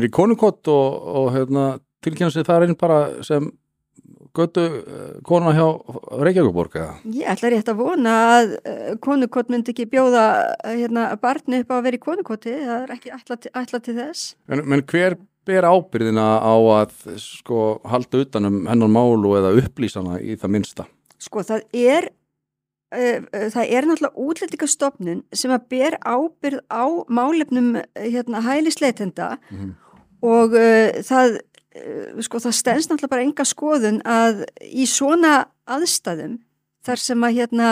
í 0.06 0.10
konukott 0.14 0.68
og, 0.68 1.08
og 1.20 1.32
hérna, 1.34 1.80
tilkynna 2.06 2.44
það 2.46 2.68
inn 2.68 2.78
bara 2.78 3.24
sem 3.26 3.50
götu 4.36 4.66
eh, 4.66 5.16
kona 5.24 5.54
hjá 5.58 5.66
Reykjavíkborg 6.20 6.78
Ég 7.06 7.26
ætla 7.34 7.54
rétt 7.54 7.72
að 7.72 7.82
vona 7.82 8.16
að 8.36 8.54
eh, 8.64 8.94
konukott 9.02 9.50
myndi 9.50 9.74
ekki 9.74 9.90
bjóða 9.90 10.26
eh, 10.64 10.78
hérna, 10.84 11.10
barni 11.22 11.64
upp 11.64 11.74
á 11.74 11.76
að 11.80 11.84
vera 11.88 12.00
í 12.00 12.04
konukotti 12.04 12.54
það 12.54 12.78
er 12.84 12.96
ekki 12.98 13.16
ætla 13.16 13.40
ætla 13.64 13.82
til 13.84 13.98
þess. 13.98 14.36
En, 14.50 14.64
menn 14.66 14.86
hver 14.90 15.18
ber 15.50 15.66
ábyrðina 15.66 16.28
á 16.44 16.56
að 16.84 16.96
sko 17.22 17.80
halda 17.90 18.24
utanum 18.24 18.64
hennar 18.70 18.92
málu 18.92 19.36
eða 19.40 19.56
upplýsana 19.64 20.20
í 20.22 20.38
það 20.40 20.56
minsta 20.56 20.86
Sko 21.20 21.44
það 21.44 21.66
er, 21.76 22.10
uh, 22.96 23.26
það 23.52 23.74
er 23.76 23.88
náttúrulega 23.90 24.26
útlendingastofnun 24.26 25.24
sem 25.36 25.52
að 25.52 25.66
ber 25.74 25.98
ábyrð 26.00 26.62
á 26.72 26.84
málefnum 27.12 27.74
hérna, 27.98 28.44
hælisleitenda. 28.46 29.36
Mm 29.50 29.58
-hmm. 29.60 29.74
og 30.22 30.56
uh, 30.56 31.02
það, 31.04 31.40
sko, 32.26 32.42
það 32.44 32.56
stens 32.58 32.90
náttúrulega 32.90 33.14
bara 33.14 33.26
enga 33.26 33.46
skoðun 33.48 34.00
að 34.08 34.46
í 34.66 34.88
svona 34.90 35.34
aðstæðum 35.70 36.40
þar 36.86 37.04
sem 37.04 37.26
að, 37.26 37.36
hérna, 37.40 37.70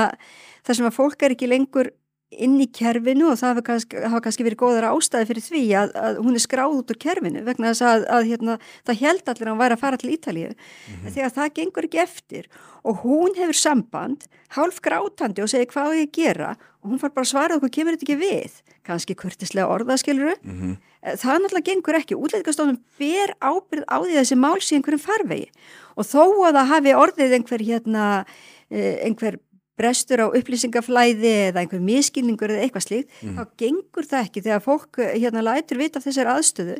þar 0.67 0.79
sem 0.79 0.89
að 0.89 0.97
fólk 0.97 1.23
er 1.23 1.35
ekki 1.35 1.49
lengur 1.49 1.91
inn 2.35 2.57
í 2.59 2.67
kerfinu 2.75 3.29
og 3.31 3.37
það 3.39 3.53
hafa 3.53 3.61
kannski, 3.69 3.99
hafa 4.03 4.19
kannski 4.25 4.43
verið 4.43 4.59
góðar 4.59 4.89
ástæði 4.89 5.27
fyrir 5.29 5.43
því 5.45 5.61
að, 5.79 5.93
að 5.95 6.17
hún 6.25 6.35
er 6.35 6.43
skráð 6.43 6.73
út 6.75 6.89
úr 6.91 6.99
kerfinu 6.99 7.43
vegna 7.45 7.71
þess 7.71 7.85
að, 7.87 8.07
að 8.17 8.31
hérna, 8.31 8.57
það 8.89 8.99
held 9.03 9.31
allir 9.31 9.47
að 9.47 9.51
hann 9.53 9.61
væri 9.61 9.77
að 9.77 9.83
fara 9.83 9.99
til 10.01 10.11
Ítalíu. 10.11 10.49
Mm 10.51 10.97
-hmm. 10.97 11.13
þegar 11.15 11.31
það 11.37 11.53
gengur 11.59 11.87
ekki 11.87 12.01
eftir 12.03 12.49
og 12.83 13.03
hún 13.05 13.37
hefur 13.39 13.55
samband 13.55 14.27
hálf 14.57 14.81
grátandi 14.83 15.43
og 15.43 15.49
segir 15.49 15.71
hvað 15.71 15.95
ég 16.01 16.11
gera? 16.11 16.57
Og 16.83 16.91
hún 16.91 16.99
far 16.99 17.15
bara 17.15 17.23
að 17.23 17.31
svara 17.31 17.55
okkur 17.55 17.71
kemur 17.71 17.95
þetta 17.95 18.05
ekki 18.07 18.19
við? 18.19 18.51
Kannski 18.83 19.15
kurtislega 19.15 19.67
orðaskiluru 19.67 20.35
mm 20.43 20.55
-hmm. 20.59 20.75
það 21.15 21.39
náttúrulega 21.41 21.69
gengur 21.71 21.95
ekki. 21.95 22.15
Útlæðingastofnum 22.15 22.79
ber 22.99 23.29
ábyrð 23.39 23.83
á 23.87 23.97
því 24.03 24.13
að 24.15 24.21
þessi 24.23 24.35
mál 24.35 24.59
sé 24.59 24.75
einhverjum 24.75 25.07
farvegi. 25.07 25.47
Og 25.95 26.03
þó 26.03 26.23
að 26.47 26.55
það 26.59 26.71
hafi 26.71 26.93
orðið 26.93 27.33
einhver 27.33 27.61
hérna 27.61 28.25
eh, 28.69 28.95
einhver 29.05 29.39
brestur 29.77 30.25
á 30.25 30.27
upplýsingaflæði 30.27 31.33
eða 31.51 31.63
einhver 31.63 31.81
miskilningur 31.83 32.53
eða 32.53 32.65
eitthvað 32.65 32.85
slíkt, 32.87 33.09
mm. 33.21 33.37
þá 33.37 33.43
gengur 33.61 34.09
það 34.09 34.27
ekki 34.27 34.45
þegar 34.47 34.65
fólk 34.65 35.01
hérna 35.05 35.45
lætur 35.45 35.81
vita 35.81 36.01
af 36.01 36.07
þessar 36.07 36.31
aðstöðu 36.33 36.77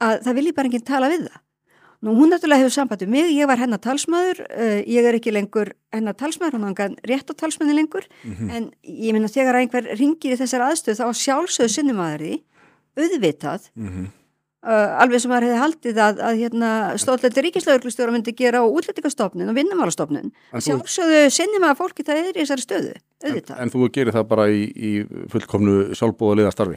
að 0.00 0.20
það 0.26 0.36
vilji 0.38 0.56
bara 0.56 0.70
enginn 0.70 0.86
tala 0.86 1.10
við 1.12 1.26
það. 1.28 1.40
Nú 2.00 2.14
hún 2.16 2.30
náttúrulega 2.32 2.62
hefur 2.62 2.72
samband 2.72 3.02
um 3.04 3.10
mig, 3.12 3.26
ég 3.36 3.48
var 3.48 3.60
hennar 3.60 3.80
talsmaður, 3.84 4.38
uh, 4.48 4.78
ég 4.88 5.04
er 5.04 5.18
ekki 5.18 5.34
lengur 5.36 5.74
hennar 5.92 6.16
talsmaður, 6.16 6.56
hún 6.56 6.70
hangan 6.70 6.94
rétt 7.04 7.28
á 7.28 7.34
talsmaðni 7.36 7.76
lengur, 7.76 8.06
mm 8.24 8.36
-hmm. 8.38 8.52
en 8.56 8.70
ég 8.80 9.12
minna 9.12 9.28
þegar 9.28 9.60
einhver 9.60 9.84
ringir 10.00 10.32
í 10.32 10.40
þessar 10.40 10.64
aðstöðu 10.64 10.96
þá 10.96 11.20
sjálfsögðu 11.24 11.68
sinnum 11.68 12.00
aðri, 12.00 12.40
auðvitað, 12.96 13.68
mm 13.76 13.88
-hmm. 13.88 14.06
Uh, 14.60 14.92
alveg 15.00 15.22
sem 15.22 15.30
maður 15.32 15.46
hefði 15.46 15.60
haldið 15.62 15.98
að, 16.04 16.18
að 16.20 16.40
hérna, 16.42 16.70
stóðleiti 17.00 17.44
ríkislauglustjóra 17.46 18.12
myndi 18.12 18.34
gera 18.36 18.60
á 18.60 18.68
útlætikastofnun 18.68 19.48
og 19.48 19.56
vinnumálastofnun. 19.56 20.34
Sjálfsögðu 20.52 21.22
sinnum 21.32 21.64
að 21.64 21.78
fólki 21.78 22.04
það 22.04 22.20
er 22.20 22.28
í 22.34 22.42
þessari 22.42 22.66
stöðu 22.66 22.92
en, 23.24 23.38
en 23.56 23.72
þú 23.72 23.88
gerir 23.94 24.12
það 24.18 24.28
bara 24.34 24.46
í, 24.52 24.66
í 24.68 24.92
fullkomnu 25.32 25.96
sjálfbóðaliða 25.96 26.52
starfi? 26.52 26.76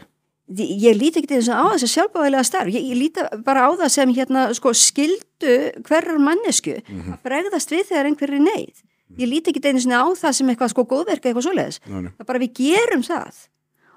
Ég 0.56 0.96
líti 0.96 1.20
ekki 1.20 1.34
til 1.34 1.42
þess 1.42 1.52
að 1.52 1.60
á 1.60 1.66
þess 1.74 1.88
að 1.90 1.94
sjálfbóðaliða 1.98 2.48
starfi. 2.48 2.78
Ég, 2.78 2.88
ég 2.94 3.02
líti 3.02 3.28
bara 3.44 3.68
á 3.68 3.70
það 3.84 3.94
sem 4.00 4.16
hérna, 4.16 4.48
sko, 4.56 4.74
skildu 4.80 5.54
hverjar 5.84 6.24
mannesku 6.24 6.80
mm 6.80 6.88
-hmm. 6.88 7.14
að 7.18 7.24
bregðast 7.28 7.76
við 7.76 7.88
þegar 7.92 8.14
einhverju 8.14 8.44
neyð. 8.48 8.84
Ég 9.20 9.28
líti 9.28 9.52
ekki 9.52 9.60
til 9.60 9.76
þess 9.76 9.92
að 9.92 10.00
á 10.00 10.08
það 10.24 10.38
sem 10.40 10.50
eitthvað 10.54 10.72
sko 10.72 10.88
góðverka 10.88 11.28
eitthvað 11.28 11.48
svoleiðis, 11.52 11.82
það 11.84 12.28
bara 12.32 12.44
við 12.48 12.54
gerum 12.64 13.04
það 13.04 13.44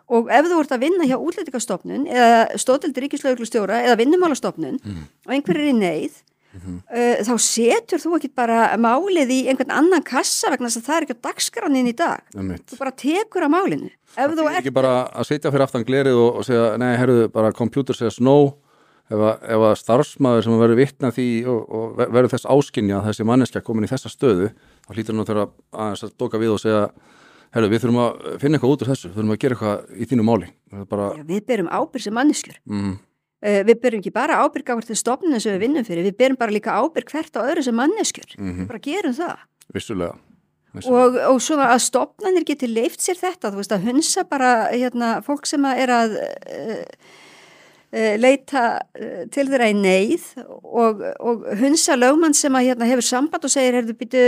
og 0.07 0.31
ef 0.31 0.47
þú 0.47 0.61
ert 0.63 0.77
að 0.77 0.85
vinna 0.87 1.09
hjá 1.09 1.17
útlætikastofnun 1.19 2.07
eða 2.07 2.61
stóðildi 2.63 3.05
ríkislauglustjóra 3.07 3.83
eða 3.89 3.99
vinnumálastofnun 4.03 4.79
mm. 4.79 5.05
og 5.27 5.37
einhver 5.37 5.59
er 5.59 5.71
í 5.73 5.77
neyð 5.77 6.21
mm 6.57 6.61
-hmm. 6.61 6.79
uh, 6.99 7.17
þá 7.27 7.35
setur 7.43 8.03
þú 8.03 8.17
ekki 8.17 8.31
bara 8.35 8.77
málið 8.77 9.31
í 9.31 9.41
einhvern 9.49 9.71
annan 9.71 10.03
kassa 10.03 10.51
vegna 10.51 10.69
þess 10.69 10.83
að 10.83 10.87
það 10.87 10.97
er 10.97 11.03
ekki 11.03 11.19
á 11.19 11.27
dagskrannin 11.29 11.91
í 11.91 11.97
dag 11.97 12.21
þú 12.35 12.79
bara 12.79 12.91
tekur 12.91 13.47
á 13.47 13.49
málinu 13.51 13.91
ef 14.17 14.31
það 14.31 14.51
er 14.51 14.61
ekki 14.61 14.71
bara 14.71 15.09
að 15.13 15.27
setja 15.27 15.51
fyrir 15.51 15.67
aftan 15.67 15.85
glerið 15.85 16.15
og, 16.15 16.31
og 16.37 16.45
segja, 16.45 16.77
nei, 16.77 16.97
herruðu, 16.97 17.29
bara 17.29 17.53
computer 17.53 17.95
says 17.95 18.21
no 18.21 18.57
ef 19.11 19.19
að, 19.19 19.35
ef 19.55 19.67
að 19.69 19.75
starfsmæður 19.83 20.47
sem 20.47 20.59
verður 20.61 20.81
vittna 20.81 21.11
því 21.15 21.29
og, 21.51 21.61
og 21.79 21.99
verður 21.99 22.33
þess 22.35 22.49
áskinja 22.51 23.03
þessi 23.05 23.27
manneskja 23.29 23.63
komin 23.67 23.87
í 23.87 23.91
þessa 23.91 24.11
stöðu 24.11 24.49
þá 24.87 24.91
hlýtur 24.95 25.15
hann 25.15 25.23
að 25.23 25.31
þurfa 25.31 25.47
að, 25.47 26.03
að 26.09 26.17
doka 26.19 26.41
við 26.43 26.55
og 26.57 26.63
segja 26.63 26.89
herru, 27.55 27.71
við 27.73 27.83
þurfum 27.83 28.01
að 28.03 28.39
finna 28.43 28.59
eitthvað 28.59 28.75
út 28.75 28.85
úr 28.85 28.91
þessu, 28.93 29.11
þurfum 29.15 29.35
að 29.35 29.43
gera 29.43 29.57
eitthvað 29.57 30.01
í 30.03 30.09
þínu 30.11 30.27
máli. 30.27 30.53
Bara... 30.91 31.11
Já, 31.17 31.25
við 31.29 31.43
berum 31.51 31.71
ábyrg 31.71 32.05
sem 32.05 32.17
manneskjur. 32.17 32.61
Mm. 32.69 32.95
Uh, 33.47 33.61
við 33.69 33.83
berum 33.83 34.03
ekki 34.03 34.15
bara 34.15 34.39
ábyrg 34.43 34.73
á 34.73 34.77
hvert 34.79 34.97
stofninu 34.97 35.41
sem 35.43 35.57
við 35.57 35.67
vinnum 35.67 35.87
fyrir, 35.87 36.07
við 36.09 36.17
berum 36.19 36.39
bara 36.41 36.55
líka 36.55 36.77
ábyrg 36.77 37.13
hvert 37.13 37.37
á 37.37 37.41
öðru 37.45 37.67
sem 37.67 37.77
manneskjur. 37.77 38.33
Mm 38.39 38.49
-hmm. 38.49 38.65
Við 38.65 38.71
bara 38.73 38.87
gerum 38.89 39.15
það. 39.17 39.45
Vissulega. 39.75 40.17
Og, 40.77 41.15
og 41.31 41.39
svona 41.41 41.71
að 41.73 41.87
stopnarnir 41.87 42.45
geti 42.45 42.69
leift 42.69 43.01
sér 43.01 43.17
þetta, 43.17 43.49
þú 43.49 43.63
veist 43.63 43.73
að 43.73 43.87
hunsa 43.89 44.25
bara 44.29 44.69
hérna, 44.73 45.23
fólk 45.25 45.47
sem 45.49 45.65
er 45.65 45.89
að 45.89 46.19
uh, 46.21 48.17
leita 48.21 48.83
til 49.33 49.47
þeirra 49.49 49.71
í 49.73 49.77
neyð 49.79 50.27
og, 50.61 51.01
og 51.17 51.47
hunsa 51.57 51.97
lögmann 51.97 52.37
sem 52.37 52.53
að 52.53 52.69
hérna, 52.69 52.91
hefur 52.91 53.09
samband 53.09 53.45
og 53.45 53.51
segir, 53.51 53.79
herðu, 53.79 53.97
býtu, 53.97 54.21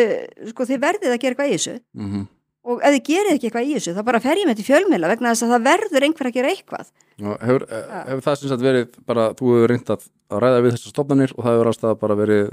sko 0.54 0.64
þið 0.64 0.80
verðið 0.87 1.12
að 1.12 1.20
gera 1.20 1.37
eitthvað 1.37 1.52
í 1.52 1.56
þessu. 1.58 1.76
Mm 1.92 2.10
-hmm 2.12 2.26
og 2.68 2.82
ef 2.84 2.96
þið 2.96 3.04
gerir 3.06 3.34
ekki 3.34 3.48
eitthvað 3.48 3.68
í 3.68 3.76
þessu 3.76 3.94
þá 3.96 4.02
bara 4.08 4.22
fer 4.22 4.40
ég 4.40 4.48
með 4.48 4.58
til 4.60 4.66
fjölmjöla 4.68 5.12
vegna 5.12 5.32
þess 5.32 5.46
að 5.46 5.54
það 5.54 5.68
verður 5.68 6.06
einhver 6.08 6.28
að 6.28 6.37
gera 6.37 6.50
eitthvað. 6.52 6.90
Og 7.18 7.46
hefur, 7.48 7.64
hefur 8.08 8.26
það 8.26 8.37
sem 8.40 8.52
sagt 8.52 8.66
verið 8.66 8.98
bara, 9.08 9.30
þú 9.38 9.54
hefur 9.54 9.72
reynd 9.72 9.94
að, 9.94 10.04
að 10.28 10.44
ræða 10.44 10.60
við 10.64 10.76
þessar 10.76 10.94
stofnanir 10.94 11.32
og 11.37 11.40
það 11.46 11.56
hefur 11.56 11.70
ástæða 11.72 12.00
bara 12.02 12.18
verið 12.18 12.44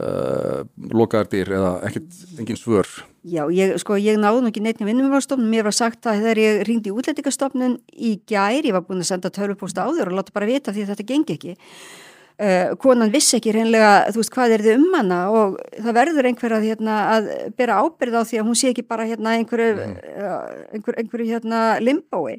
uh, 0.00 0.62
lokaðar 1.02 1.30
dýr 1.34 1.52
eða 1.58 1.74
ekkit, 1.90 2.22
engin 2.40 2.60
svör? 2.60 2.90
Já, 3.26 3.42
ég, 3.50 3.76
sko, 3.82 3.98
ég 4.00 4.18
náðu 4.22 4.46
ekki 4.48 4.62
neitt 4.64 4.80
í 4.82 4.88
vinnumálstofnun, 4.88 5.50
mér 5.50 5.66
var 5.66 5.76
sagt 5.76 6.06
að 6.06 6.22
þegar 6.22 6.42
ég 6.42 6.64
ringdi 6.68 6.92
í 6.92 6.96
útlætikastofnun 6.96 7.78
í 7.92 8.16
gær, 8.28 8.62
ég 8.62 8.74
var 8.76 8.86
búin 8.86 9.02
að 9.02 9.10
senda 9.10 9.32
törfupósta 9.34 9.86
áður 9.86 10.12
og 10.12 10.20
láta 10.20 10.34
bara 10.34 10.48
vita 10.48 10.74
því 10.74 10.86
að 10.86 10.92
þetta 10.94 11.08
gengi 11.12 11.36
ekki 11.36 11.56
uh, 12.42 12.74
konan 12.82 13.12
vissi 13.12 13.38
ekki 13.38 13.54
reynlega, 13.54 14.10
þú 14.12 14.20
veist, 14.22 14.32
hvað 14.34 14.54
er 14.56 14.64
þið 14.66 14.76
um 14.80 14.96
hana 14.96 15.20
og 15.32 15.56
það 15.76 15.96
verður 16.00 16.28
einhver 16.30 16.56
að, 16.56 16.68
hérna, 16.70 16.98
að 17.14 17.30
bera 17.58 17.80
ábyrð 17.82 18.20
á 18.20 18.22
því 18.28 18.40
að 18.40 18.46
hún 18.50 18.60
sé 18.60 18.70
ekki 18.72 18.86
bara 18.86 19.08
hérna, 19.08 19.34
einhverju, 19.40 19.72
uh, 19.80 20.36
einhver, 20.76 21.00
einhverju 21.02 21.26
hérna, 21.32 21.64
limbói. 21.82 22.38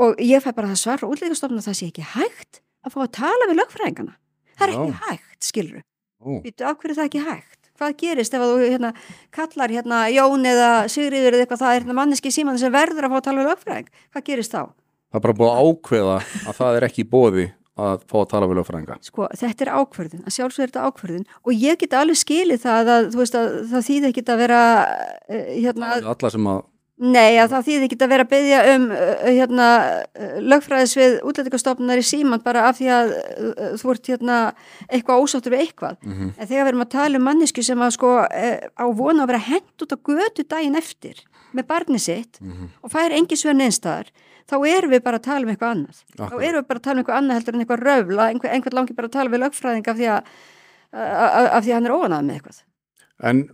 Og 0.00 0.20
ég 0.24 0.42
fæ 0.42 0.50
bara 0.56 0.72
það 0.72 0.82
svar 0.82 1.00
frá 1.02 1.08
útlætikastofnun 1.10 1.60
að 1.60 1.70
það 1.70 1.78
sé 1.80 1.90
ekki 1.90 2.08
hægt 2.16 2.60
að 2.86 2.96
fá 2.96 3.00
að 3.04 3.14
tala 3.20 3.48
við 3.50 3.60
lögfræðingana. 3.60 4.18
Það 4.56 4.66
er 4.66 4.76
ekki 4.76 4.98
hægt, 5.06 5.40
skilur 5.44 5.80
Ó, 6.20 6.36
Býtu, 6.44 6.66
af 6.68 6.76
hverju 6.76 6.92
er 6.92 6.98
það 6.98 7.06
ekki 7.08 7.22
hægt? 7.24 7.56
Hvað 7.80 7.94
gerist 8.02 8.34
ef 8.36 8.42
að 8.44 8.50
þú 8.52 8.66
hérna, 8.66 8.90
kallar 9.32 9.72
hérna 9.72 10.00
Jón 10.12 10.44
eða 10.44 10.68
Sigriður 10.92 11.32
eða 11.32 11.46
eitthvað 11.46 11.62
það 11.62 11.72
er 11.72 11.78
hérna 11.80 11.96
manneski 11.96 12.32
síman 12.34 12.60
sem 12.60 12.74
verður 12.74 13.06
að 13.08 13.14
fá 13.14 13.16
að 13.16 13.24
tala 13.24 13.40
við 13.40 13.48
lögfræðing? 13.48 13.88
Hvað 14.12 14.26
gerist 14.26 14.52
þá? 14.52 14.62
það 15.10 15.18
er 15.18 15.24
bara 15.24 15.36
búið 15.40 15.50
að 15.50 15.64
ákveða 15.66 16.18
að 16.20 16.58
það 16.60 16.76
er 16.78 16.86
ekki 16.86 17.04
bóði 17.10 17.46
að 17.86 18.04
fá 18.10 18.16
að 18.20 18.28
tala 18.32 18.48
við 18.50 18.60
lögfræðinga. 18.60 18.98
Sko, 19.06 19.28
þetta 19.40 19.66
er 19.66 19.72
ákvörðun, 19.76 20.24
að 20.26 20.36
sjálfsögur 20.36 20.66
er 20.66 20.72
þetta 20.72 20.88
ákvörðun. 20.88 21.24
Og 21.44 21.64
ég 21.66 21.80
get 21.80 21.96
alveg 21.96 22.20
skilið 22.20 22.64
það 22.64 22.92
að, 22.96 23.08
veist, 23.20 23.38
að 23.38 23.56
það 23.72 23.86
þýði 23.88 24.10
ekki 24.10 24.26
að 24.26 24.42
vera 24.44 24.60
uh, 24.80 25.48
hérna, 25.54 25.94
alla 26.14 26.32
sem 26.34 26.50
að 26.52 26.62
nei, 27.00 27.38
að 27.40 27.48
það 27.54 27.62
þýði 27.66 27.86
ekki 27.88 27.96
að 28.04 28.10
vera 28.12 28.24
að 28.26 28.30
byggja 28.34 28.58
um 28.74 28.82
uh, 28.92 29.28
hérna, 29.32 29.66
uh, 30.20 30.34
lögfræðis 30.52 30.92
við 30.98 31.14
útlætikastofnunar 31.30 32.00
í 32.02 32.04
síman 32.04 32.42
bara 32.44 32.66
af 32.68 32.76
því 32.80 32.88
að 32.92 33.12
uh, 33.16 33.70
þú 33.80 33.92
ert 33.94 34.10
hérna 34.12 34.38
eitthvað 34.90 35.22
ósáttur 35.24 35.54
við 35.56 35.62
eitthvað 35.64 35.96
Mhm. 36.04 36.32
En 36.36 36.46
þegar 36.50 36.64
við 36.66 36.72
erum 36.74 36.84
að 36.84 36.90
tala 36.96 37.16
um 37.20 37.24
mannesku 37.24 37.62
sem 37.64 37.78
að 37.80 37.94
sko 37.96 38.10
eh, 38.30 38.60
á 38.76 38.84
vona 38.92 39.24
að 39.24 39.30
vera 39.32 39.42
hent 39.48 39.82
út 39.84 39.94
á 39.94 39.98
götu 39.98 40.44
daginn 40.48 40.76
eftir 40.76 41.22
með 41.56 41.66
barni 41.72 41.98
sitt 41.98 42.38
Mhm. 42.40 42.68
og 42.84 42.90
fær 42.92 43.10
engi 43.16 43.36
svör 43.36 43.56
neinstæðar, 43.56 44.12
þá 44.50 44.54
erum 44.68 44.90
við 44.90 45.02
bara 45.02 45.18
að 45.18 45.22
tala 45.30 45.46
um 45.46 45.50
eitthvað 45.54 45.72
annað. 45.74 45.98
Þá 46.16 46.22
Akkurat. 46.26 46.44
erum 46.48 46.60
við 46.62 46.68
bara 46.68 46.78
að 46.78 46.82
tala 46.82 46.94
um 46.98 47.04
eitthvað 47.04 47.18
annað 47.20 47.36
heldur 47.40 47.54
en 47.54 47.60
eitthvað 47.64 47.84
röfla, 47.88 48.24
einhver, 48.30 48.50
einhvern 48.54 48.76
langi 48.80 48.94
bara 48.96 49.08
að 49.08 49.12
tala 49.12 49.30
við 49.30 49.42
lögfræðing 49.44 49.88
af 49.88 49.96
því 49.96 50.06
að, 50.10 50.22
að, 50.92 51.46
af 51.56 51.64
því 51.64 51.70
að 51.70 51.74
hann 51.78 51.86
er 51.86 51.96
óanað 51.96 52.24
með 52.28 52.34
eitthvað. 52.40 52.58
En 53.26 53.44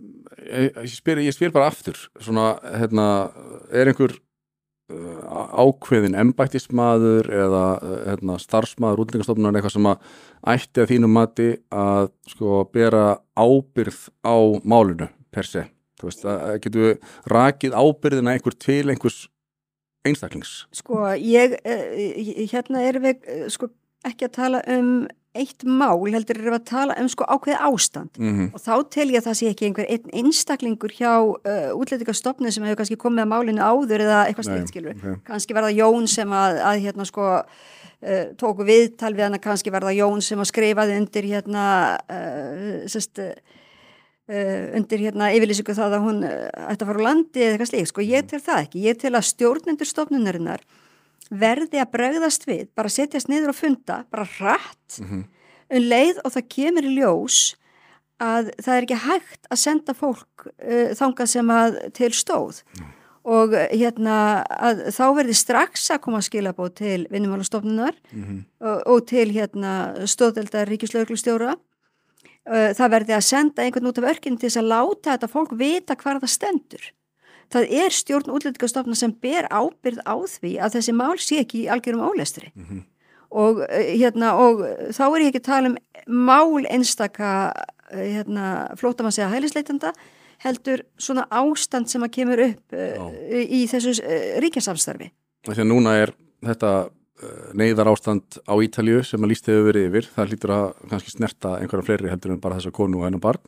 ég, 0.45 0.71
ég, 0.71 0.93
spyr, 0.93 1.21
ég 1.25 1.35
spyr 1.35 1.53
bara 1.55 1.69
aftur 1.71 1.99
svona, 2.23 2.55
hérna, 2.79 3.07
er 3.73 3.91
einhver 3.91 4.15
uh, 4.15 5.61
ákveðin 5.63 6.17
embættismadur 6.19 7.27
eða 7.27 7.63
uh, 7.77 7.95
hérna, 8.07 8.37
starfsmaður 8.41 9.05
útlendingastofnunar 9.05 9.59
eitthvað 9.59 9.77
sem 9.77 9.89
að 9.91 10.11
ætti 10.55 10.83
að 10.83 10.91
þínum 10.93 11.17
mati 11.17 11.49
að 11.73 12.11
sko 12.31 12.61
bera 12.73 13.07
ábyrð 13.35 14.03
á 14.23 14.37
málinu 14.63 15.09
per 15.33 15.49
se? 15.49 15.67
Þú 15.97 16.11
veist, 16.11 16.27
að 16.29 16.59
getur 16.61 17.15
rakið 17.33 17.73
ábyrðina 17.73 18.35
einhver 18.35 18.53
til 18.61 18.83
einhvers 18.91 19.23
einstaklings? 20.05 20.65
Sko, 20.75 21.01
ég, 21.17 21.57
eh, 21.65 22.45
hérna 22.51 22.83
erum 22.85 23.07
við 23.07 23.25
eh, 23.25 23.47
sko 23.49 23.71
ekki 24.07 24.27
að 24.27 24.35
tala 24.37 24.61
um 24.71 24.91
eitt 25.41 25.63
mál, 25.65 26.03
heldur 26.13 26.39
við 26.41 26.55
að 26.55 26.65
tala 26.67 26.97
um 27.01 27.07
sko 27.11 27.25
ákveð 27.27 27.57
ástand. 27.69 28.11
mm 28.17 28.33
-hmm. 28.33 28.53
Og 28.53 28.59
þá 28.61 28.89
tel 28.89 29.07
ég 29.11 29.19
að 29.21 29.27
það 29.27 29.37
sé 29.39 29.49
ekki 29.49 29.65
einhver 29.65 29.87
einn 29.89 30.09
einstaklingur 30.13 30.91
hjá 30.91 31.13
uh, 31.21 31.71
útlendingastofnun 31.79 32.51
sem 32.51 32.63
hefur 32.63 32.79
kannski 32.81 32.97
komið 32.97 33.23
að 33.23 33.31
málinu 33.33 33.61
áður 33.61 34.01
eða 34.05 34.25
eitthvað 34.27 34.45
slikt 34.45 34.69
skilur. 34.69 34.95
okay. 34.95 35.15
Kannski 35.25 35.53
var 35.53 35.63
það 35.63 35.77
Jón 35.77 36.07
sem 36.07 36.29
að, 36.29 36.59
að 36.69 36.79
hérna 36.85 37.05
sko 37.05 37.25
uh, 37.41 38.25
tóku 38.37 38.63
viðtal 38.63 39.13
við 39.13 39.23
hana, 39.23 39.37
kannski 39.37 39.71
var 39.71 39.83
það 39.83 39.99
Jón 39.99 40.21
sem 40.21 40.39
að 40.39 40.51
skrifaði 40.51 40.97
undir 40.97 41.23
hérna 41.23 41.97
uh, 42.09 42.87
sest, 42.87 43.19
uh, 43.19 44.75
undir 44.77 44.99
hérna 44.99 45.31
yfirlýsingu 45.33 45.73
það 45.73 45.93
að 45.93 46.05
hún 46.05 46.23
uh, 46.23 46.71
ætti 46.71 46.83
að 46.83 46.87
fara 46.87 46.99
úr 46.99 47.07
landi 47.07 47.39
eða 47.39 47.51
eitthvað 47.51 47.71
slikt. 47.71 47.87
Sko 47.87 48.01
ég 48.01 48.27
tel 48.27 48.41
það 48.41 48.61
ekki. 48.65 48.83
Ég 48.87 48.97
tel 48.97 49.15
að 49.15 49.29
stjórnendur 49.31 49.87
stofnunarinnar 49.87 50.61
verði 51.33 51.81
að 51.81 51.91
bregðast 51.95 52.47
við, 52.47 52.67
bara 52.75 52.91
setjast 52.91 53.31
niður 53.31 53.53
og 53.53 53.59
funda, 53.59 54.03
bara 54.11 54.27
hratt 54.37 54.99
Mm 55.01 55.25
um 55.69 55.83
leið 55.91 56.19
og 56.23 56.31
það 56.35 56.47
kemur 56.55 56.85
í 56.87 56.93
ljós 56.99 57.55
að 58.23 58.51
það 58.63 58.75
er 58.77 58.85
ekki 58.87 58.99
hægt 59.03 59.49
að 59.53 59.59
senda 59.61 59.93
fólk 59.93 60.47
uh, 60.47 60.93
þangað 60.97 61.27
sem 61.33 61.51
að 61.53 61.75
til 61.93 62.11
stóð. 62.17 62.63
Og 63.27 63.53
uh, 63.53 63.67
hérna 63.75 64.17
að 64.57 64.85
þá 64.95 65.03
verði 65.19 65.35
strax 65.37 65.89
að 65.91 66.01
koma 66.07 66.21
að 66.21 66.29
skilabóð 66.29 66.73
til 66.79 66.99
vinnumálastofnunar 67.11 67.95
Mhm. 68.13 68.37
og, 68.63 68.81
og 68.87 69.07
til 69.11 69.27
hérna 69.35 69.73
stóðeldar 70.07 70.69
ríkislauglustjóra 70.71 71.53
uh, 71.57 72.69
það 72.73 72.93
verði 72.95 73.13
að 73.17 73.25
senda 73.27 73.63
einhvern 73.67 73.91
út 73.91 73.99
af 74.01 74.09
örkinn 74.15 74.39
til 74.39 74.47
þess 74.49 74.61
að 74.63 74.71
láta 74.71 75.13
þetta 75.17 75.29
fólk 75.35 75.51
vita 75.59 75.95
hvar 75.99 76.21
það 76.23 76.33
stendur. 76.37 76.85
Það 77.53 77.69
er 77.83 77.93
stjórn 77.95 78.31
útlendingastofna 78.33 78.95
sem 78.99 79.11
ber 79.23 79.45
ábyrð 79.51 80.01
á 80.03 80.15
því 80.19 80.57
að 80.59 80.73
þessi 80.79 80.93
mál 80.95 81.15
sé 81.21 81.37
ekki 81.43 81.61
í 81.63 81.69
algjörum 81.71 82.03
ólestri. 82.09 82.49
Mhm. 82.55 82.81
Og, 83.31 83.63
uh, 83.63 83.87
hérna, 83.93 84.33
og 84.39 84.63
þá 84.95 85.03
er 85.07 85.23
ég 85.25 85.31
ekki 85.31 85.43
að 85.43 85.49
tala 85.49 85.71
um 85.71 85.77
mál 86.27 86.67
einstaka 86.69 87.31
uh, 87.51 87.97
hérna, 87.97 88.51
flótamann 88.79 89.15
segja 89.15 89.31
hælisleitanda 89.33 89.93
heldur 90.43 90.83
svona 91.01 91.25
ástand 91.33 91.89
sem 91.89 92.03
að 92.05 92.13
kemur 92.19 92.43
upp 92.45 92.77
uh, 92.77 93.09
í 93.31 93.65
þessu 93.69 93.97
ríkjasamstarfi 94.43 95.11
Því 95.47 95.63
að 95.63 95.69
núna 95.69 95.93
er 96.01 96.11
þetta 96.43 96.71
neyðar 97.57 97.89
ástand 97.89 98.35
á 98.45 98.53
Ítalju 98.61 98.99
sem 99.07 99.23
að 99.23 99.31
líst 99.31 99.47
hefur 99.49 99.69
verið 99.71 99.85
yfir. 99.87 100.07
Það 100.13 100.27
lítur 100.33 100.51
að 100.53 100.65
kannski 100.91 101.13
snerta 101.13 101.53
einhverja 101.57 101.85
fleiri 101.87 102.11
heldur 102.11 102.33
en 102.33 102.41
bara 102.43 102.57
þessa 102.59 102.73
konu 102.75 102.99
og 102.99 103.07
hennar 103.07 103.23
barn 103.23 103.41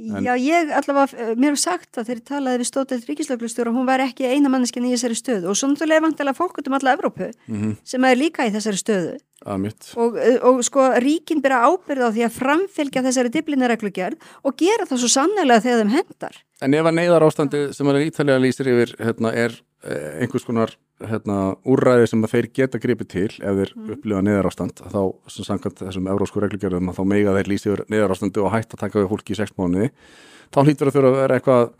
En- 0.00 0.24
Já, 0.24 0.32
ég 0.40 0.70
allavega, 0.72 1.06
uh, 1.12 1.34
mér 1.36 1.54
hef 1.54 1.60
sagt 1.60 1.98
að 2.00 2.12
ég 2.14 2.22
talaði 2.24 2.62
við 2.62 2.68
stótið 2.70 3.08
ríkislauglustjóra, 3.10 3.72
hún 3.74 3.88
var 3.88 4.00
ekki 4.00 4.24
eina 4.30 4.48
manneskinn 4.48 4.86
í 4.88 4.94
þessari 4.94 5.18
stöðu 5.18 5.50
og 5.52 5.58
svo 5.58 5.68
náttúrulega 5.68 6.06
vantilega 6.06 6.38
fólk 6.38 6.60
út 6.60 6.70
um 6.70 6.76
alla 6.78 6.94
Evrópu 6.96 7.28
mm 7.28 7.56
-hmm. 7.60 7.76
sem 7.84 8.04
er 8.04 8.16
líka 8.16 8.46
í 8.48 8.52
þessari 8.54 8.80
stöðu 8.80 9.18
og, 9.96 10.16
uh, 10.16 10.38
og 10.48 10.64
sko 10.64 10.80
ríkin 11.00 11.40
byrja 11.40 11.64
ábyrð 11.68 12.04
á 12.04 12.10
því 12.12 12.22
að 12.26 12.36
framfylgja 12.40 13.02
þessari 13.02 13.30
diblinareglugjörð 13.30 14.16
og 14.44 14.56
gera 14.56 14.84
það 14.88 14.98
svo 14.98 15.08
sannlega 15.08 15.60
þegar 15.60 15.80
þeim 15.80 15.94
hendar. 15.96 16.34
En 16.62 16.74
ef 16.74 16.84
að 16.84 16.94
neyðar 16.94 17.24
ástandi 17.24 17.72
sem 17.72 17.86
að 17.86 18.04
Ítalja 18.06 18.38
lýsir 18.38 18.68
yfir 18.68 18.96
hérna, 18.98 19.32
er 19.32 19.52
eh, 19.84 20.20
einhvers 20.22 20.44
konar 20.44 20.76
hérna, 21.00 21.56
úrræði 21.64 22.08
sem 22.10 22.22
þeir 22.28 22.48
geta 22.52 22.78
gripið 22.82 23.08
til 23.08 23.28
ef 23.40 23.54
þeir 23.56 23.70
Mhm. 23.76 23.90
upplifa 23.94 24.22
neyðar 24.22 24.48
ástand 24.50 24.74
þá 24.80 25.00
sem 25.28 25.44
samkvæmt 25.44 25.80
þessum 25.80 26.08
evrósku 26.12 26.40
reglugjörðum 26.40 26.90
að 26.90 26.96
þá 26.98 27.04
meiga 27.06 27.34
þeir 27.36 27.48
lýsir 27.48 27.72
yfir 27.72 27.84
neyðar 27.88 28.10
ástandi 28.14 28.44
og 28.44 28.52
hægt 28.52 28.74
að 28.74 28.80
taka 28.84 28.98
við 29.00 29.08
fólki 29.08 29.32
í 29.32 29.36
sex 29.36 29.52
mánuði 29.56 29.90
þá 30.52 30.58
hlýtur 30.64 30.86
að 30.90 30.94
þurfa 30.94 31.10
að 31.10 31.20
vera 31.20 31.38
eitthvað, 31.40 31.70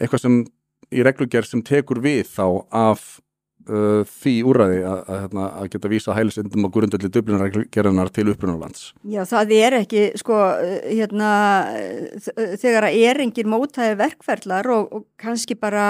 eitthvað 0.00 0.20
sem 0.20 0.44
í 0.92 1.02
reglugjörð 1.02 1.46
sem 1.46 1.62
tekur 1.62 2.00
við 2.00 2.24
þá 2.28 2.66
af 2.72 3.20
uh, 3.68 4.02
því 4.08 4.34
úrræði 4.48 4.82
að, 4.88 5.00
að, 5.02 5.18
hérna, 5.24 5.46
að 5.60 5.70
geta 5.74 5.90
vísa 5.92 6.16
hælisendum 6.16 6.68
og 6.68 6.74
grundöldi 6.74 7.10
dublinarreglugjörðunar 7.12 8.12
til 8.14 8.26
upprunalands. 8.32 8.84
Já, 9.08 9.22
það 9.28 9.54
er 9.58 9.78
ekki, 9.80 10.04
sko, 10.20 10.38
uh, 10.38 10.76
hérna, 10.88 11.32
uh, 11.72 12.54
þegar 12.62 12.88
að 12.88 13.00
er 13.08 13.22
engin 13.26 13.52
mótæði 13.52 13.98
verkferðlar 14.02 14.70
og, 14.74 14.94
og 14.98 15.06
kannski 15.20 15.58
bara 15.58 15.86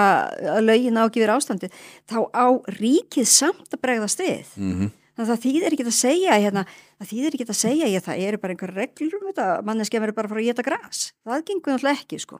að 0.55 0.63
lögin 0.69 0.99
á 0.99 1.05
ekki 1.05 1.23
verið 1.23 1.37
ástandi, 1.37 1.71
þá 2.09 2.19
á 2.33 2.47
ríkið 2.79 3.29
samt 3.29 3.73
að 3.73 3.83
bregðast 3.85 4.23
við. 4.23 4.53
Mm 4.57 4.75
-hmm. 4.75 4.93
Það 5.13 5.43
þýðir 5.43 5.73
ekki 5.75 5.85
að 5.85 5.93
segja, 5.93 6.37
hérna, 6.41 6.63
það 6.97 7.09
þýðir 7.11 7.35
ekki 7.35 7.45
að 7.45 7.57
segja, 7.59 7.89
ég, 7.91 8.01
það 8.01 8.23
eru 8.25 8.37
bara 8.41 8.55
einhver 8.55 8.71
reglur 8.73 9.19
um 9.19 9.27
þetta, 9.27 9.45
manneskja 9.61 10.01
verður 10.01 10.15
bara 10.17 10.25
að 10.25 10.33
fara 10.33 10.41
að 10.41 10.47
geta 10.47 10.65
gras. 10.65 11.01
Það 11.21 11.43
gengur 11.49 11.73
náttúrulega 11.73 11.99
ekki, 12.01 12.19
sko. 12.23 12.39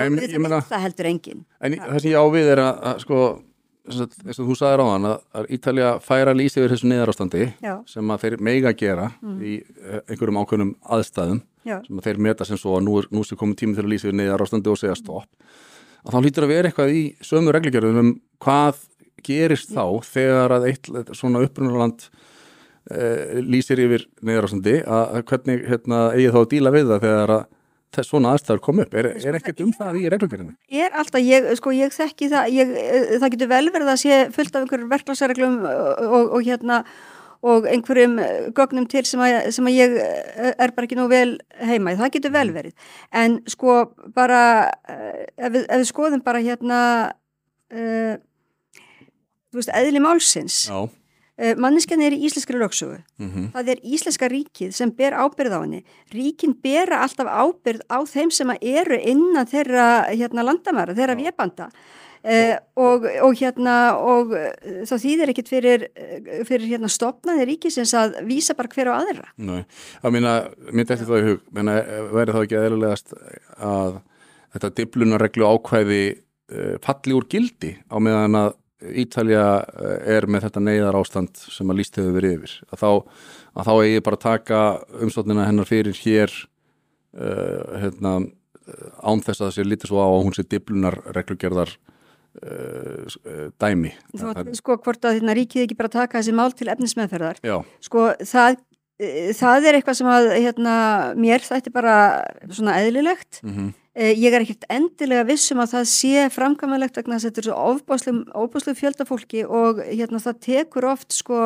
En, 0.00 0.16
ég 0.22 0.40
meina, 0.40 0.62
það 0.64 0.84
heldur 0.86 1.08
enginn. 1.10 1.42
En 1.60 1.76
það 1.76 2.00
sem 2.00 2.12
ég 2.14 2.16
á 2.16 2.24
við 2.32 2.50
er 2.54 2.62
að, 2.62 2.80
að 2.88 3.02
sko, 3.04 3.20
þess 3.86 4.40
að, 4.40 4.46
þú 4.48 4.56
sagðir 4.58 4.82
á 4.82 4.86
hann 4.90 5.08
að, 5.10 5.50
Ítalja 5.56 5.90
færa 6.04 6.34
lýsi 6.36 6.60
yfir 6.60 6.74
þessu 6.74 6.90
neyðarástandi 6.90 7.44
Já. 7.64 7.74
sem 7.90 8.12
að 8.12 8.24
þeir 8.24 8.36
meiga 8.48 8.72
gera 8.76 9.06
í 9.40 9.58
eh, 9.62 10.00
einhverjum 10.06 10.40
ákveðnum 10.42 10.74
aðstæðum 10.96 11.40
Já. 11.66 11.78
sem 11.86 12.00
að 12.00 12.08
þeir 12.08 12.20
meta 12.28 12.48
sem 12.48 12.60
svo 12.60 12.76
að 12.78 12.86
nú, 12.86 12.98
er, 13.00 13.08
nú 13.14 13.24
sé 13.26 13.38
komið 13.38 13.62
tími 13.62 13.78
að 13.80 13.90
lýsi 13.92 14.08
yfir 14.08 14.18
neyðarástandi 14.20 14.72
og 14.72 14.80
segja 14.80 14.98
stopp 14.98 15.28
að 16.06 16.14
þá 16.14 16.20
hlýtur 16.22 16.46
að 16.46 16.52
vera 16.54 16.70
eitthvað 16.70 16.94
í 16.94 17.02
sömu 17.24 17.54
reglugjörðum 17.54 18.02
um 18.02 18.12
hvað 18.42 18.84
gerist 19.26 19.72
þá 19.74 19.84
þegar 20.06 20.56
að 20.58 20.68
eitt 20.70 20.90
svona 21.16 21.42
upprunaland 21.46 22.06
uh, 22.06 23.42
lýsir 23.42 23.82
yfir 23.82 24.06
neyðarástandi 24.22 24.80
að, 24.84 25.04
að 25.18 25.26
hvernig 25.32 25.66
hérna, 25.70 26.02
eigi 26.14 26.32
þá 26.34 26.40
að 26.42 26.50
díla 26.52 26.74
við 26.74 26.90
það 26.92 27.06
þegar 27.06 27.34
að 27.38 27.46
þess 27.96 28.12
svona 28.12 28.32
aðstæður 28.36 28.62
kom 28.68 28.80
upp 28.84 28.94
er, 29.00 29.10
er 29.16 29.38
ekkert 29.40 29.60
um 29.64 29.72
það 29.74 29.98
í 30.00 30.06
reglugjörðinu? 30.14 30.54
Er 30.84 30.94
alltaf, 31.02 31.20
ég, 31.24 31.50
sko, 31.58 31.74
ég 31.76 31.92
þekki 31.96 32.30
það, 32.32 32.54
ég, 32.54 32.72
eh, 32.84 33.10
það 33.18 33.34
getur 33.34 33.52
vel 33.52 33.66
verið 33.74 33.92
að 33.92 34.00
sé 34.04 34.22
fullt 34.36 34.56
af 34.56 34.64
einhverjum 34.66 34.90
verklagsreglum 34.94 35.60
og, 35.66 36.02
og, 36.06 36.34
og 36.38 36.46
hérna, 36.46 36.80
og 37.46 37.66
einhverjum 37.70 38.16
eh, 38.22 38.48
gögnum 38.56 38.86
til 38.90 39.04
sem 39.06 39.20
að, 39.22 39.36
sem 39.54 39.68
að 39.68 39.76
ég 39.76 39.96
eh, 40.02 40.52
er 40.56 40.72
bara 40.76 40.88
ekki 40.88 40.96
nú 40.98 41.08
vel 41.12 41.36
heima 41.60 41.96
það 41.98 42.14
getur 42.16 42.32
vel 42.34 42.48
Mhm. 42.50 42.56
verið 42.56 42.72
en 43.12 43.36
sko 43.52 43.76
bara 44.16 44.40
eh, 44.88 45.26
ef 45.36 45.52
við, 45.52 45.66
ef 45.68 45.82
við 45.82 45.88
skoðum 45.90 46.24
bara 46.24 46.40
hérna 46.42 46.80
uh, 47.72 48.14
þú 49.52 49.58
veist, 49.60 49.72
eðli 49.74 50.00
málsins 50.02 50.58
Já, 50.68 50.88
uh, 51.36 51.52
manneskjan 51.60 52.02
er 52.04 52.16
í 52.16 52.22
íslenskri 52.28 52.58
lögsögu. 52.60 52.98
Mhm, 53.22 53.50
það 53.54 53.70
er 53.74 53.84
íslenska 53.84 54.30
ríkið 54.32 54.72
sem 54.76 54.92
ber 54.96 55.16
ábyrð 55.16 55.56
á 55.56 55.60
henni. 55.60 55.84
Ríkin 56.14 56.56
bera 56.62 57.02
alltaf 57.04 57.28
ábyrð 57.28 57.84
á 57.92 57.98
þeim 58.08 58.32
sem 58.32 58.50
eru 58.56 58.98
innan 58.98 59.48
þeirra 59.48 59.86
hérna, 60.12 60.46
landamæra, 60.46 60.96
þeirra 60.96 61.16
Já. 61.16 61.22
vébanda. 61.30 61.70
Uh, 62.26 62.56
og, 62.74 63.04
og 63.22 63.36
hérna 63.38 63.94
og 64.02 64.32
uh, 64.34 64.48
þá 64.88 64.94
þýðir 64.98 65.30
ekkit 65.30 65.50
fyrir, 65.52 65.84
uh, 65.94 66.40
fyrir 66.48 66.64
hérna 66.72 66.88
stopnaði 66.90 67.44
ríkisins 67.52 67.92
að 67.94 68.16
vísa 68.26 68.56
bara 68.58 68.72
hver 68.72 68.90
á 68.90 68.94
aðra. 68.96 69.28
Nei, 69.38 69.60
að 70.02 70.16
mína, 70.16 70.32
mér 70.72 70.88
dætti 70.88 71.06
það 71.06 71.20
í 71.20 71.26
hug, 71.28 71.44
menna, 71.54 71.76
væri 72.10 72.34
þá 72.34 72.40
ekki 72.40 72.58
eðlulegast 72.58 73.14
að 73.62 74.00
þetta 74.56 74.72
diblunareglu 74.80 75.46
ákvæði 75.54 76.02
falli 76.82 77.14
úr 77.14 77.26
gildi 77.30 77.72
á 77.90 77.96
meðan 78.02 78.38
að 78.38 78.52
Ítalja 78.82 79.44
uh, 79.64 79.96
er 80.16 80.26
með 80.28 80.46
þetta 80.48 80.60
neyðar 80.66 80.98
ástand 81.00 81.38
sem 81.40 81.70
að 81.72 81.78
líst 81.80 81.96
hefur 81.96 82.12
verið 82.18 82.34
yfir. 82.36 82.56
Að 82.74 82.82
þá, 82.82 82.90
að 83.56 83.68
þá 83.70 83.72
eigi 83.86 84.02
bara 84.04 84.18
að 84.20 84.24
taka 84.26 84.58
umstofnina 85.06 85.46
hennar 85.48 85.68
fyrir 85.70 85.96
hér 86.02 86.34
uh, 87.16 87.80
hérna, 87.80 88.12
uh, 88.20 88.88
án 89.00 89.22
þess 89.24 89.40
að 89.40 89.46
það 89.48 89.54
sé 89.56 89.66
lítið 89.70 89.92
svo 89.92 90.02
á 90.04 90.08
að 90.12 90.22
hún 90.26 90.36
sé 90.36 90.44
diblunarreglugerðar 90.52 91.72
uh, 91.72 93.16
uh, 93.24 93.48
dæmi. 93.62 93.94
Þú 94.12 94.22
Það- 94.26 94.42
veit 94.50 94.60
sko 94.60 94.76
hvort 94.84 95.08
að 95.08 95.18
hérna, 95.20 95.36
ríkið 95.40 95.64
ekki 95.66 95.78
bara 95.80 95.94
taka 95.96 96.20
þessi 96.20 96.36
mál 96.36 96.52
til 96.56 96.68
efnismeðferðar 96.74 97.40
Já, 97.46 97.56
sko 97.88 98.10
það 98.20 98.58
eh, 99.00 99.32
það 99.36 99.66
er 99.70 99.78
eitthvað 99.80 99.98
sem 100.02 100.12
að 100.12 100.28
hérna, 100.36 100.76
mér 101.16 101.44
þætti 101.48 101.72
bara 101.74 101.96
svona 102.52 102.76
eðlilegt 102.84 103.40
mhm, 103.46 103.72
Eh, 103.72 103.85
Ég 103.96 104.34
er 104.34 104.42
ekkert 104.42 104.66
endilega 104.68 105.24
vissum 105.24 105.62
að 105.62 105.70
það 105.72 105.86
sé 105.88 106.24
framkvæmulegt 106.34 106.98
vegna 107.00 107.16
að 107.16 107.30
þetta 107.30 107.40
er 107.40 107.46
svo 107.46 108.40
ofbáslu 108.42 108.74
fjöldafólki 108.76 109.46
og 109.48 109.80
hérna 109.86 110.20
það 110.20 110.42
tekur 110.44 110.86
oft 110.90 111.16
sko 111.16 111.38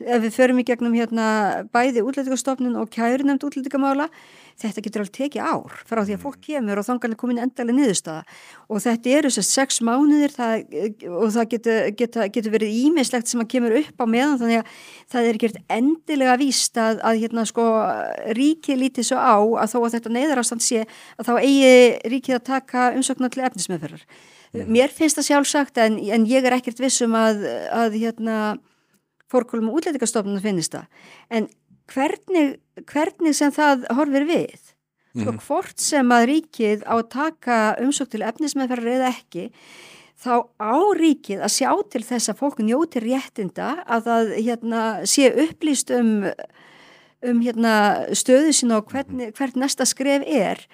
ef 0.00 0.24
við 0.24 0.34
förum 0.34 0.58
í 0.60 0.66
gegnum 0.68 0.96
hérna 0.96 1.28
bæði 1.72 2.02
útlendingastofnun 2.04 2.76
og 2.80 2.90
kærunemnd 2.92 3.46
útlendingamála 3.46 4.10
þetta 4.60 4.82
getur 4.84 5.02
alveg 5.02 5.14
tekið 5.16 5.48
ár 5.48 5.72
frá 5.84 6.00
því 6.00 6.14
að 6.16 6.22
fólk 6.22 6.38
kemur 6.46 6.80
og 6.80 6.86
þangarlega 6.86 7.20
komin 7.20 7.40
endalega 7.42 7.76
niðurstaða. 7.76 8.36
Og 8.72 8.80
þetta 8.84 9.12
eru 9.18 9.30
þess 9.32 9.42
að 9.42 9.48
sex 9.50 9.80
mánuðir 9.84 10.32
það, 10.32 10.76
og 11.10 11.32
það 11.34 11.48
getur, 11.52 11.80
getur, 11.98 12.28
getur 12.32 12.54
verið 12.54 12.78
ímislegt 12.80 13.28
sem 13.30 13.42
að 13.42 13.50
kemur 13.52 13.76
upp 13.82 14.00
á 14.00 14.06
meðan 14.08 14.38
þannig 14.40 14.62
að 14.62 14.78
það 15.12 15.28
er 15.28 15.40
ekkert 15.40 15.58
endilega 15.76 16.38
víst 16.40 16.80
að, 16.80 17.02
að 17.04 17.20
hérna 17.24 17.44
sko 17.50 17.66
ríkið 18.38 18.80
lítið 18.84 19.10
svo 19.10 19.20
á 19.20 19.36
að 19.36 19.74
þó 19.74 19.78
að 19.82 19.98
þetta 19.98 20.14
neyðarástand 20.16 20.64
sé 20.64 20.86
að 20.86 21.28
þá 21.28 21.34
eigi 21.42 21.74
ríkið 22.14 22.38
að 22.38 22.46
taka 22.48 22.86
umsöknar 22.96 23.34
til 23.34 23.44
efnismeðferðar. 23.50 24.06
Mér 24.64 24.88
finnst 24.94 25.18
það 25.18 25.28
sjálfsagt 25.28 25.82
en, 25.82 26.00
en 26.00 26.24
ég 26.30 26.46
er 26.48 26.56
ekkert 26.56 26.80
vissum 26.80 27.12
að, 27.18 27.44
að 27.76 27.98
hérna 28.00 28.38
fórkólum 29.32 29.70
og 29.70 29.80
útlendingastofnun 29.80 30.42
finnist 30.44 30.74
það. 30.76 30.86
En 31.30 31.48
hvernig, 31.92 32.56
hvernig 32.90 33.34
sem 33.34 33.52
það 33.54 33.86
horfir 33.96 34.26
við, 34.28 34.72
sko 35.16 35.32
Mhm. 35.32 35.40
hvort 35.46 35.78
sem 35.80 36.08
að 36.12 36.26
ríkið 36.32 36.82
á 36.84 36.94
að 37.00 37.08
taka 37.08 37.58
umsökt 37.80 38.10
til 38.10 38.20
efnismeðferðar 38.26 38.96
eða 38.98 39.12
ekki, 39.14 39.50
þá 40.16 40.32
á 40.60 40.74
ríkið 40.96 41.40
að 41.44 41.54
sjá 41.56 41.70
til 41.90 42.02
þess 42.02 42.28
að 42.32 42.38
fólk 42.40 42.58
njóti 42.64 43.00
réttinda 43.00 43.84
að 43.86 44.04
það 44.08 44.34
hérna, 44.44 44.82
sé 45.06 45.30
upplýst 45.32 45.90
um, 45.98 46.24
um 47.22 47.40
hérna, 47.40 48.06
stöðu 48.12 48.52
sína 48.52 48.78
og 48.80 48.90
hvern, 48.92 49.32
hvert 49.32 49.56
næsta 49.56 49.86
skref 49.88 50.22
er 50.26 50.66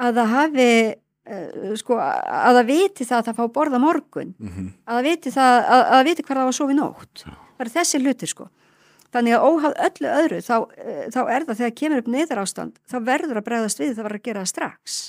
að 0.00 0.14
það 0.16 0.28
hafi 0.32 0.94
uh, 1.28 1.76
sko, 1.76 1.96
að 2.00 2.56
það 2.58 2.66
viti 2.66 3.04
það 3.04 3.18
að 3.18 3.26
það 3.28 3.36
fá 3.38 3.44
borða 3.52 3.78
morgun. 3.82 4.34
Mhm, 4.40 4.72
að 4.86 4.96
það 4.98 5.08
viti, 5.10 5.30
það, 5.36 5.52
að, 5.62 5.82
að 5.82 5.92
það 5.92 6.04
viti 6.08 6.22
hvað 6.22 6.36
það 6.36 6.42
var 6.42 6.52
að 6.52 6.58
sofa 6.58 6.72
í 6.72 6.78
nótt. 6.80 7.24
Það 7.26 7.51
eru 7.64 7.74
þessi 7.76 8.02
hlutir 8.02 8.32
sko. 8.32 8.48
Þannig 9.12 9.36
að 9.36 9.46
óháð 9.46 9.78
öllu 9.86 10.10
öðru 10.16 10.42
þá, 10.42 10.54
uh, 10.56 11.06
þá 11.12 11.20
er 11.22 11.46
það 11.46 11.56
þegar 11.62 11.78
kemur 11.80 12.02
upp 12.02 12.12
neyðar 12.12 12.42
ástand 12.42 12.76
þá 12.88 12.98
verður 13.08 13.40
að 13.40 13.48
bregðast 13.48 13.82
við 13.82 13.96
það 13.96 14.06
var 14.08 14.18
að 14.18 14.28
gera 14.28 14.44
strax. 14.48 15.00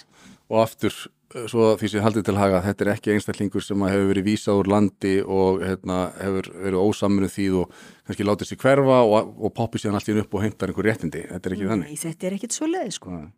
Og 0.51 0.57
aftur 0.59 0.97
eh, 0.97 1.45
svo 1.51 1.69
því 1.79 1.91
sem 1.93 2.03
haldið 2.03 2.25
til 2.27 2.35
haga 2.37 2.63
þetta 2.65 2.85
er 2.85 2.91
ekki 2.97 3.13
einstaklingur 3.13 3.63
sem 3.63 3.85
hefur 3.87 4.09
verið 4.11 4.27
vísað 4.27 4.59
úr 4.59 4.71
landi 4.73 5.13
og 5.23 5.63
hérna, 5.63 6.01
hefur 6.19 6.51
verið 6.65 6.83
ósaminu 6.83 7.31
þýð 7.31 7.61
og 7.61 7.77
kannski 8.03 8.27
látið 8.27 8.51
sér 8.51 8.61
hverfa 8.65 8.99
og, 9.07 9.31
og 9.39 9.55
poppi 9.55 9.79
síðan 9.79 10.01
allt 10.01 10.11
í 10.11 10.13
hennu 10.13 10.25
upp 10.27 10.35
og 10.35 10.43
heimtar 10.43 10.73
einhver 10.73 10.89
réttindi. 10.91 11.23
Þetta 11.31 11.49
er 11.49 11.57
ekki 11.57 11.71
þannig. 11.71 11.93
Nei, 11.93 12.03
þetta 12.03 12.27
er 12.27 12.37
ekkit 12.37 12.59
svo 12.59 12.69
leið 12.73 12.91
sko. 12.99 13.15
Nei. 13.15 13.31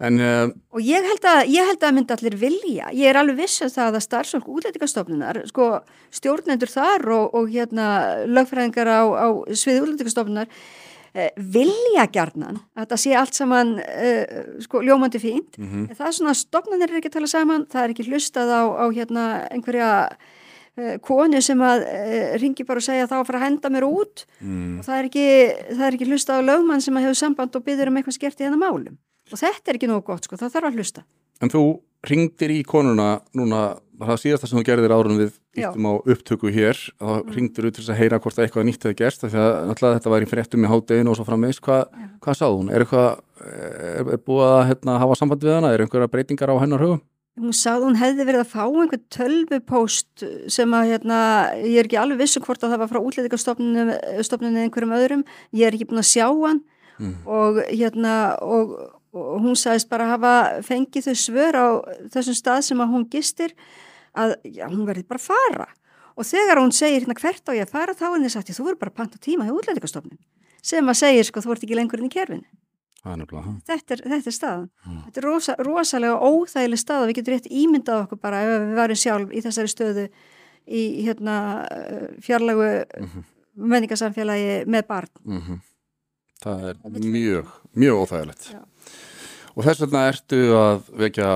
En 0.00 0.20
uh, 0.24 0.50
Og 0.74 0.84
ég 0.84 1.04
held 1.04 1.26
að, 1.28 1.40
ég 1.52 1.66
held 1.68 1.84
að 1.84 1.96
myndi 1.96 2.14
allir 2.16 2.36
vilja, 2.40 2.90
ég 2.96 3.10
er 3.10 3.18
alveg 3.20 3.42
viss 3.42 3.60
um 3.64 3.72
það 3.72 3.98
að 3.98 4.04
starfsfólk 4.06 4.50
útlendingastofnunar, 4.56 5.40
sko 5.50 5.70
stjórnendur 6.14 6.72
þar 6.72 7.04
og, 7.16 7.34
og 7.36 7.50
hérna 7.52 7.88
lögfræðingar 8.30 8.88
á, 8.88 9.02
á 9.04 9.26
sviði 9.52 9.82
útlendingastofnunar 9.84 10.48
eh, 11.12 11.30
vilja 11.36 12.06
gjarnan 12.14 12.62
að 12.72 12.84
þetta 12.84 13.00
sé 13.04 13.14
allt 13.18 13.36
saman 13.36 13.76
eh, 13.84 14.24
sko 14.64 14.82
ljómandi 14.86 15.20
fínt. 15.22 15.60
mhm, 15.60 15.90
En 15.90 15.98
Það 15.98 16.08
er 16.08 16.18
svona 16.18 16.34
að 16.34 16.42
stofnanir 16.44 16.90
er 16.90 17.00
ekki 17.02 17.12
að 17.12 17.18
tala 17.18 17.32
saman, 17.34 17.66
það 17.70 17.84
er 17.84 17.94
ekki 17.96 18.08
hlustað 18.08 18.54
á, 18.56 18.62
á 18.80 18.84
hérna 18.88 19.26
einhverja 19.50 19.90
konu 21.04 21.40
sem 21.44 21.60
að 21.60 21.82
ringi 22.40 22.64
bara 22.64 22.80
og 22.80 22.84
segja 22.86 23.08
þá 23.10 23.16
að 23.18 23.26
fara 23.28 23.40
að 23.40 23.46
henda 23.48 23.70
mér 23.74 23.84
út. 23.84 24.22
Mm, 24.38 24.78
og 24.78 24.86
það 24.86 24.96
er 24.96 25.08
ekki, 25.10 25.24
það 25.74 25.86
ekki 25.90 26.08
hlustað 26.08 26.40
á 26.40 26.48
lögmann 26.48 26.80
sem 26.80 26.96
að 26.96 27.08
hefur 27.08 27.18
samband 27.20 27.58
og 27.58 27.64
byður 27.66 27.90
um 27.90 27.98
eitthvað 28.00 28.16
skert 28.16 28.40
í 28.40 28.46
þennan 28.46 28.62
málum. 28.62 28.96
Og 29.32 29.38
þetta 29.40 29.70
er 29.72 29.78
ekki 29.78 29.90
nógu 29.90 30.04
gott 30.10 30.26
sko, 30.26 30.36
það 30.40 30.56
þarf 30.56 30.70
að 30.70 30.80
hlusta. 30.80 31.04
en 31.40 31.50
þú 31.52 31.62
ringdir 32.04 32.52
í 32.52 32.62
konuna 32.64 33.20
núna, 33.36 33.76
það 34.00 34.18
síðasta 34.22 34.48
sem 34.48 34.58
þú 34.58 34.64
gerðir 34.64 34.92
árun 34.96 35.18
við 35.20 35.34
íttum 35.60 35.88
á 35.88 35.92
upptöku 36.00 36.48
hér 36.52 36.78
þá 36.96 37.10
mm. 37.20 37.32
ringdir 37.36 37.66
þú 37.66 37.70
til 37.70 37.82
þess 37.82 37.92
að 37.92 37.98
heyra 38.00 38.18
hvort 38.20 38.38
að 38.38 38.44
eitthvað 38.46 38.66
nýtt 38.68 38.84
hefði 38.86 38.98
gerst 39.00 39.24
því 39.24 39.40
að 39.40 39.50
náttúrulega 39.68 39.98
þetta 39.98 40.12
var 40.14 40.24
í 40.24 40.28
fréttum 40.30 40.64
í 40.64 40.70
hádeginu 40.70 41.12
og 41.12 41.18
svo 41.18 41.26
frammeins, 41.28 41.60
Hva, 41.60 41.78
hvað 42.24 42.38
sáð 42.40 42.56
hún? 42.56 42.70
Er 42.72 42.84
eitthvað, 42.84 43.20
er, 43.44 44.12
er 44.16 44.22
búið 44.24 44.46
að 44.48 44.62
hérna, 44.70 44.98
hafa 45.02 45.18
samband 45.20 45.44
við 45.44 45.56
hana? 45.58 45.72
Er 45.74 45.84
einhverja 45.84 46.12
breytingar 46.12 46.52
á 46.52 46.62
hennar 46.62 46.84
hugum? 46.84 47.02
Hún 47.40 47.54
sagði 47.56 47.86
hún 47.88 48.00
hefði 48.00 48.26
verið 48.28 48.42
að 48.42 48.50
fá 48.52 48.64
einhvern 48.64 49.04
tölvupóst 49.16 50.24
sem 50.52 50.74
að 50.76 50.90
hérna, 50.94 51.20
ég 51.62 51.78
er 51.80 51.88
ekki 51.88 52.00
alveg 52.00 52.20
vissu 52.24 52.40
hvort 52.44 52.64
að 52.64 52.74
það 52.74 52.82
var 52.82 52.90
frá 52.90 53.00
útlendingastofnunum 53.00 53.92
stofnunum 54.26 54.58
eða 54.58 54.66
einhverjum 54.68 54.96
öðrum, 54.98 55.22
ég 55.56 55.68
er 55.68 55.76
ekki 55.76 55.88
búin 55.92 56.02
að 56.02 56.10
sjá 56.10 56.26
hann 56.28 56.64
Mm. 57.00 57.14
og 57.24 57.62
hérna 57.72 58.36
og, 58.44 58.74
og 59.12 59.40
hún 59.42 59.56
sagðist 59.58 59.88
bara 59.90 60.06
hafa 60.12 60.32
fengið 60.62 61.08
þau 61.10 61.16
svör 61.18 61.58
á 61.58 61.66
þessum 62.14 62.36
stað 62.38 62.60
sem 62.68 62.80
að 62.84 62.92
hún 62.94 63.08
gistir 63.10 63.54
að 64.14 64.36
já, 64.44 64.66
hún 64.70 64.86
verði 64.86 65.06
bara 65.08 65.18
fara 65.22 65.68
og 66.16 66.26
þegar 66.26 66.60
hún 66.62 66.72
segir 66.74 67.02
hérna 67.04 67.14
hvert 67.18 67.48
á 67.48 67.52
ég 67.56 67.66
að 67.66 67.74
fara 67.74 67.94
þá 67.94 68.04
er 68.06 68.14
henni 68.18 68.30
sagt, 68.30 68.50
þú 68.54 68.64
verður 68.68 68.80
bara 68.84 68.90
að 68.94 68.98
panta 69.00 69.18
tíma 69.18 69.46
hjá 69.48 69.54
útlendingastofnun 69.56 70.18
sem 70.62 70.88
að 70.92 70.98
segir 71.00 71.24
sko 71.26 71.40
þú 71.42 71.54
ert 71.54 71.62
ekki 71.66 71.78
lengur 71.78 72.02
inn 72.02 72.10
í 72.10 72.14
Það 73.00 73.12
er 73.16 73.30
ha. 73.40 73.52
þetta 73.64 73.94
er, 73.94 74.00
þetta 74.12 74.28
er 74.28 74.34
staðan. 74.36 74.64
Mm. 74.84 74.96
Þetta 75.06 75.20
er 75.20 75.24
rosa, 75.24 75.54
rosalega 75.64 76.18
óþægileg 76.20 76.80
stað 76.82 77.00
og 77.00 77.06
við 77.08 77.16
getum 77.16 77.32
rétt 77.32 77.46
ímyndað 77.48 78.02
okkur 78.04 78.18
bara 78.20 78.42
ef 78.44 78.50
við 78.60 78.74
varum 78.76 78.98
sjálf 79.00 79.30
í 79.32 79.40
þessari 79.40 79.70
stöðu 79.72 80.04
í 80.68 80.82
hérna 81.06 81.36
fjarlagu 82.20 82.66
Mhm. 83.00 83.24
menningarsamfélagi 83.56 84.66
með 84.68 84.86
barn. 84.90 85.08
Mm 85.24 85.60
Það 86.40 86.62
er 86.68 86.76
mjög, 87.04 87.48
mjög 87.76 87.96
óþægilegt. 88.04 88.44
Já. 88.52 88.60
Og 89.60 89.66
þess 89.66 89.82
vegna 89.84 90.06
ertu 90.08 90.38
að 90.56 90.86
vekja 91.02 91.30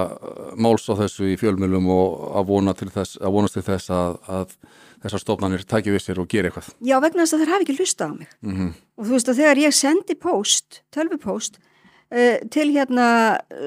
máls 0.57 0.87
á 0.89 0.97
þessu 0.97 1.27
í 1.29 1.37
fjölmjölum 1.37 1.91
og 1.93 2.23
að, 2.41 2.47
vona 2.49 2.73
þess, 2.79 3.19
að 3.21 3.35
vonast 3.37 3.59
til 3.59 3.65
þess 3.67 3.93
að, 3.93 4.17
að 4.33 4.55
þessar 5.05 5.21
stofnanir 5.21 5.67
taki 5.69 5.93
við 5.93 6.01
sér 6.07 6.23
og 6.23 6.31
gera 6.33 6.49
eitthvað. 6.49 6.71
Já, 6.81 6.97
vegna 7.05 7.27
þess 7.27 7.37
að 7.37 7.45
þær 7.45 7.53
hafi 7.53 7.67
ekki 7.67 7.77
lusta 7.83 8.09
á 8.09 8.11
mig. 8.15 8.33
Mm 8.41 8.73
Og 8.97 9.05
þú 9.05 9.13
veist 9.13 9.29
að 9.29 9.41
þegar 9.43 9.61
ég 9.61 9.75
sendi 9.77 10.15
post, 10.15 10.81
tölvupóst, 10.95 11.61
uh, 12.15 12.39
til 12.49 12.69
hérna 12.73 13.07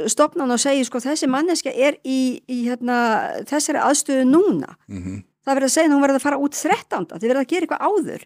stopnan 0.08 0.52
og 0.52 0.60
segi 0.60 0.86
sko 0.88 1.04
þessi 1.04 1.30
manneska 1.30 1.70
er 1.70 2.00
í, 2.04 2.42
í 2.48 2.64
hérna 2.66 2.98
þessari 3.46 3.78
aðstöðu 3.78 4.26
núna. 4.26 4.74
-hmm. 4.90 5.24
Það 5.46 5.54
verður 5.54 5.70
að 5.70 5.76
segja 5.76 5.88
að 5.88 5.94
hún 5.94 6.02
verður 6.02 6.20
að 6.20 6.26
fara 6.26 6.38
út 6.38 6.56
13. 6.56 7.06
Þið 7.20 7.28
verður 7.28 7.44
að 7.44 7.52
gera 7.52 7.62
eitthvað 7.62 7.86
áður. 7.88 8.24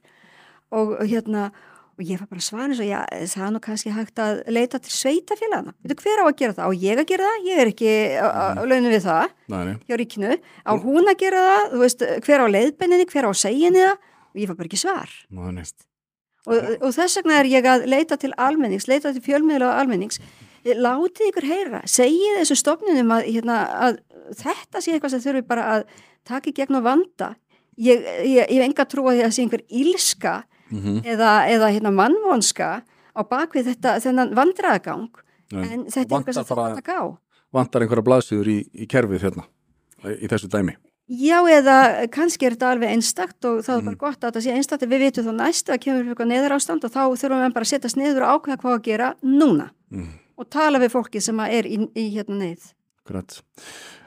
Og 0.71 0.87
hérna, 1.03 1.51
og 2.01 2.09
ég 2.09 2.17
var 2.21 2.29
bara 2.31 2.41
svarin 2.41 2.73
svo, 2.77 2.85
já, 2.87 2.99
það 3.29 3.45
er 3.45 3.53
nú 3.53 3.61
kannski 3.61 3.93
hægt 3.93 4.21
að 4.23 4.39
leita 4.49 4.79
til 4.81 4.93
sveitafélagana. 4.95 5.75
Veitu 5.85 5.97
hver 6.01 6.21
á 6.21 6.25
að 6.25 6.37
gera 6.41 6.55
það? 6.57 6.65
Á 6.65 6.69
ég 6.81 7.01
að 7.01 7.09
gera 7.11 7.27
það? 7.29 7.45
Ég 7.47 7.61
er 7.61 7.71
ekki 7.71 7.93
á, 8.17 8.27
á 8.57 8.63
launum 8.65 8.89
við 8.91 9.05
það 9.05 9.27
Nei, 9.53 9.61
nei. 9.69 9.75
hjá 9.85 9.99
ríkinu. 10.01 10.33
Á 10.65 10.71
hún 10.81 11.11
að 11.11 11.19
gera 11.21 11.45
það? 11.47 11.63
Þú 11.75 11.81
veist, 11.83 12.05
hver 12.25 12.43
á 12.43 12.47
leiðbenninni? 12.55 13.07
Hver 13.11 13.29
á 13.29 13.31
það? 13.37 13.87
Og 14.31 14.39
ég 14.39 14.47
var 14.51 14.57
bara 14.57 14.69
ekki 14.71 14.79
svar. 14.79 15.13
Nei. 15.29 15.65
Og, 16.49 16.69
og 16.81 16.93
þess 16.95 17.19
vegna 17.19 17.37
er 17.37 17.49
ég 17.51 17.67
að 17.69 17.83
leita 17.91 18.17
til 18.17 18.31
almennings, 18.39 18.87
leita 18.89 19.11
til 19.13 19.21
fjölmiðla 19.21 19.67
og 19.69 19.81
almennings. 19.83 20.21
Látið 20.65 21.27
ykkur 21.31 21.47
heyra, 21.49 21.81
segið 21.89 22.39
þessu 22.39 22.57
stofnunum 22.57 23.13
að, 23.13 23.27
hérna, 23.29 23.57
að 23.89 23.99
þetta 24.39 24.81
sé 24.81 24.95
eitthvað 24.95 25.13
sem 25.15 25.23
þurfi 25.25 25.43
bara 25.49 25.67
að 25.75 25.85
taka 26.25 26.49
í 26.49 26.55
gegn 26.57 26.79
og 26.79 26.85
vanda. 26.85 27.31
Ég, 27.81 28.01
ég, 28.25 28.45
ég 28.45 28.57
hef 28.57 28.65
enga 28.67 28.85
trú 28.89 29.05
að 29.09 29.19
því 29.19 29.27
að 29.27 29.35
það 30.71 30.85
mm 30.87 31.01
eða, 31.15 31.31
eða 31.51 31.71
hérna 31.75 31.91
mannvonska 31.91 32.69
á 33.11 33.21
bakvið 33.27 33.71
þetta 33.73 33.97
þennan 34.05 34.35
vandraðagang 34.37 35.09
en 35.51 35.85
þetta 35.91 35.99
er 35.99 36.05
eitthvað 36.05 36.15
vantar 36.15 36.33
sem 36.33 36.45
það 36.47 36.61
að 36.77 36.85
gá. 36.87 36.99
vantar 37.51 37.81
einhverja 37.83 38.07
blaðsýður 38.07 38.47
í, 38.47 38.57
í 38.71 38.87
kerfið 38.87 39.25
hérna 39.27 39.43
í 40.15 40.27
þessu 40.31 40.47
dæmi 40.51 40.77
Já, 41.11 41.41
eða 41.51 42.07
kannski 42.07 42.45
er 42.47 42.53
þetta 42.55 42.69
alveg 42.71 42.91
einstakt 42.93 43.43
og 43.49 43.57
þá 43.65 43.71
er 43.73 43.81
Mhm. 43.81 43.85
bara 43.89 43.99
gott 43.99 44.21
að 44.23 44.29
þetta 44.31 44.41
sé 44.45 44.51
einstakt 44.55 44.85
við 44.87 45.01
vitum 45.03 45.25
þá 45.27 45.33
næstu 45.35 45.73
að 45.73 45.81
kemur 45.83 46.05
upp 46.05 46.11
eitthvað 46.13 46.29
neðar 46.31 46.53
ástand 46.55 46.85
og 46.87 46.91
þá 46.93 47.01
þurfum 47.19 47.41
við 47.43 47.53
bara 47.57 47.65
að 47.67 47.71
setjast 47.73 47.97
niður 47.99 48.23
og 48.23 48.31
ákveða 48.37 48.57
hvað 48.61 48.75
að 48.77 48.83
gera 48.85 49.09
núna 49.21 49.65
mm. 49.91 50.07
og 50.39 50.47
tala 50.49 50.79
við 50.79 50.93
fólki 50.93 51.19
sem 51.21 51.39
er 51.43 51.67
í, 51.67 51.81
í 51.99 52.05
hérna 52.15 52.37
neyð. 52.39 52.69
Grænt. 53.03 53.41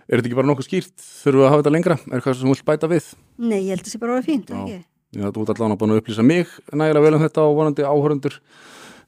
Er 0.09 0.17
þetta 0.17 0.29
ekki 0.31 0.39
bara 0.41 0.49
nokkuð 0.49 0.65
skýrt? 0.71 0.97
Þurfum 0.97 1.41
við 1.43 1.45
að 1.45 1.51
hafa 1.53 1.61
þetta 1.63 1.75
lengra? 1.77 1.99
Er 2.09 2.17
eitthvað 2.17 2.35
sem 2.39 2.49
þú 2.49 2.55
vilt 2.55 2.65
bæta 2.73 2.89
við? 2.95 3.05
Nei, 3.37 3.61
ég 3.61 3.71
held 3.75 3.81
að 3.83 3.85
það 3.85 3.93
sé 3.93 4.01
bara 4.01 4.13
að 4.13 4.17
vera 4.17 4.29
fínt, 4.31 4.51
ekki? 4.55 4.79
Þú 5.15 5.45
ert 5.45 5.55
allan 5.55 5.75
að 5.77 5.81
búin 5.83 5.95
að 5.95 6.03
upplýsa 6.03 6.27
mig 6.27 6.51
nægilega 6.73 7.07
vel 7.07 7.17
um 7.19 7.25
þetta 7.25 7.47
og 7.47 7.57
vonandi 7.61 7.87
áhörundur 7.87 8.39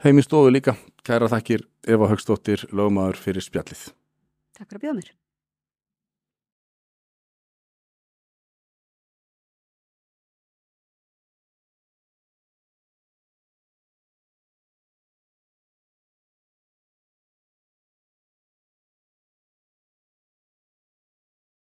heim 0.05 0.21
í 0.21 0.25
stofu 0.27 0.53
líka. 0.55 0.77
Kæra 1.07 1.31
þakkir 1.33 1.67
Eva 1.87 2.11
Högstóttir, 2.11 2.67
lögmaður 2.71 3.19
fyrir 3.23 3.45
spjallið. 3.45 3.89
Takk 4.57 4.69
fyrir 4.69 4.81
að 4.81 4.85
bjóða 4.87 4.99
mér. 5.01 5.15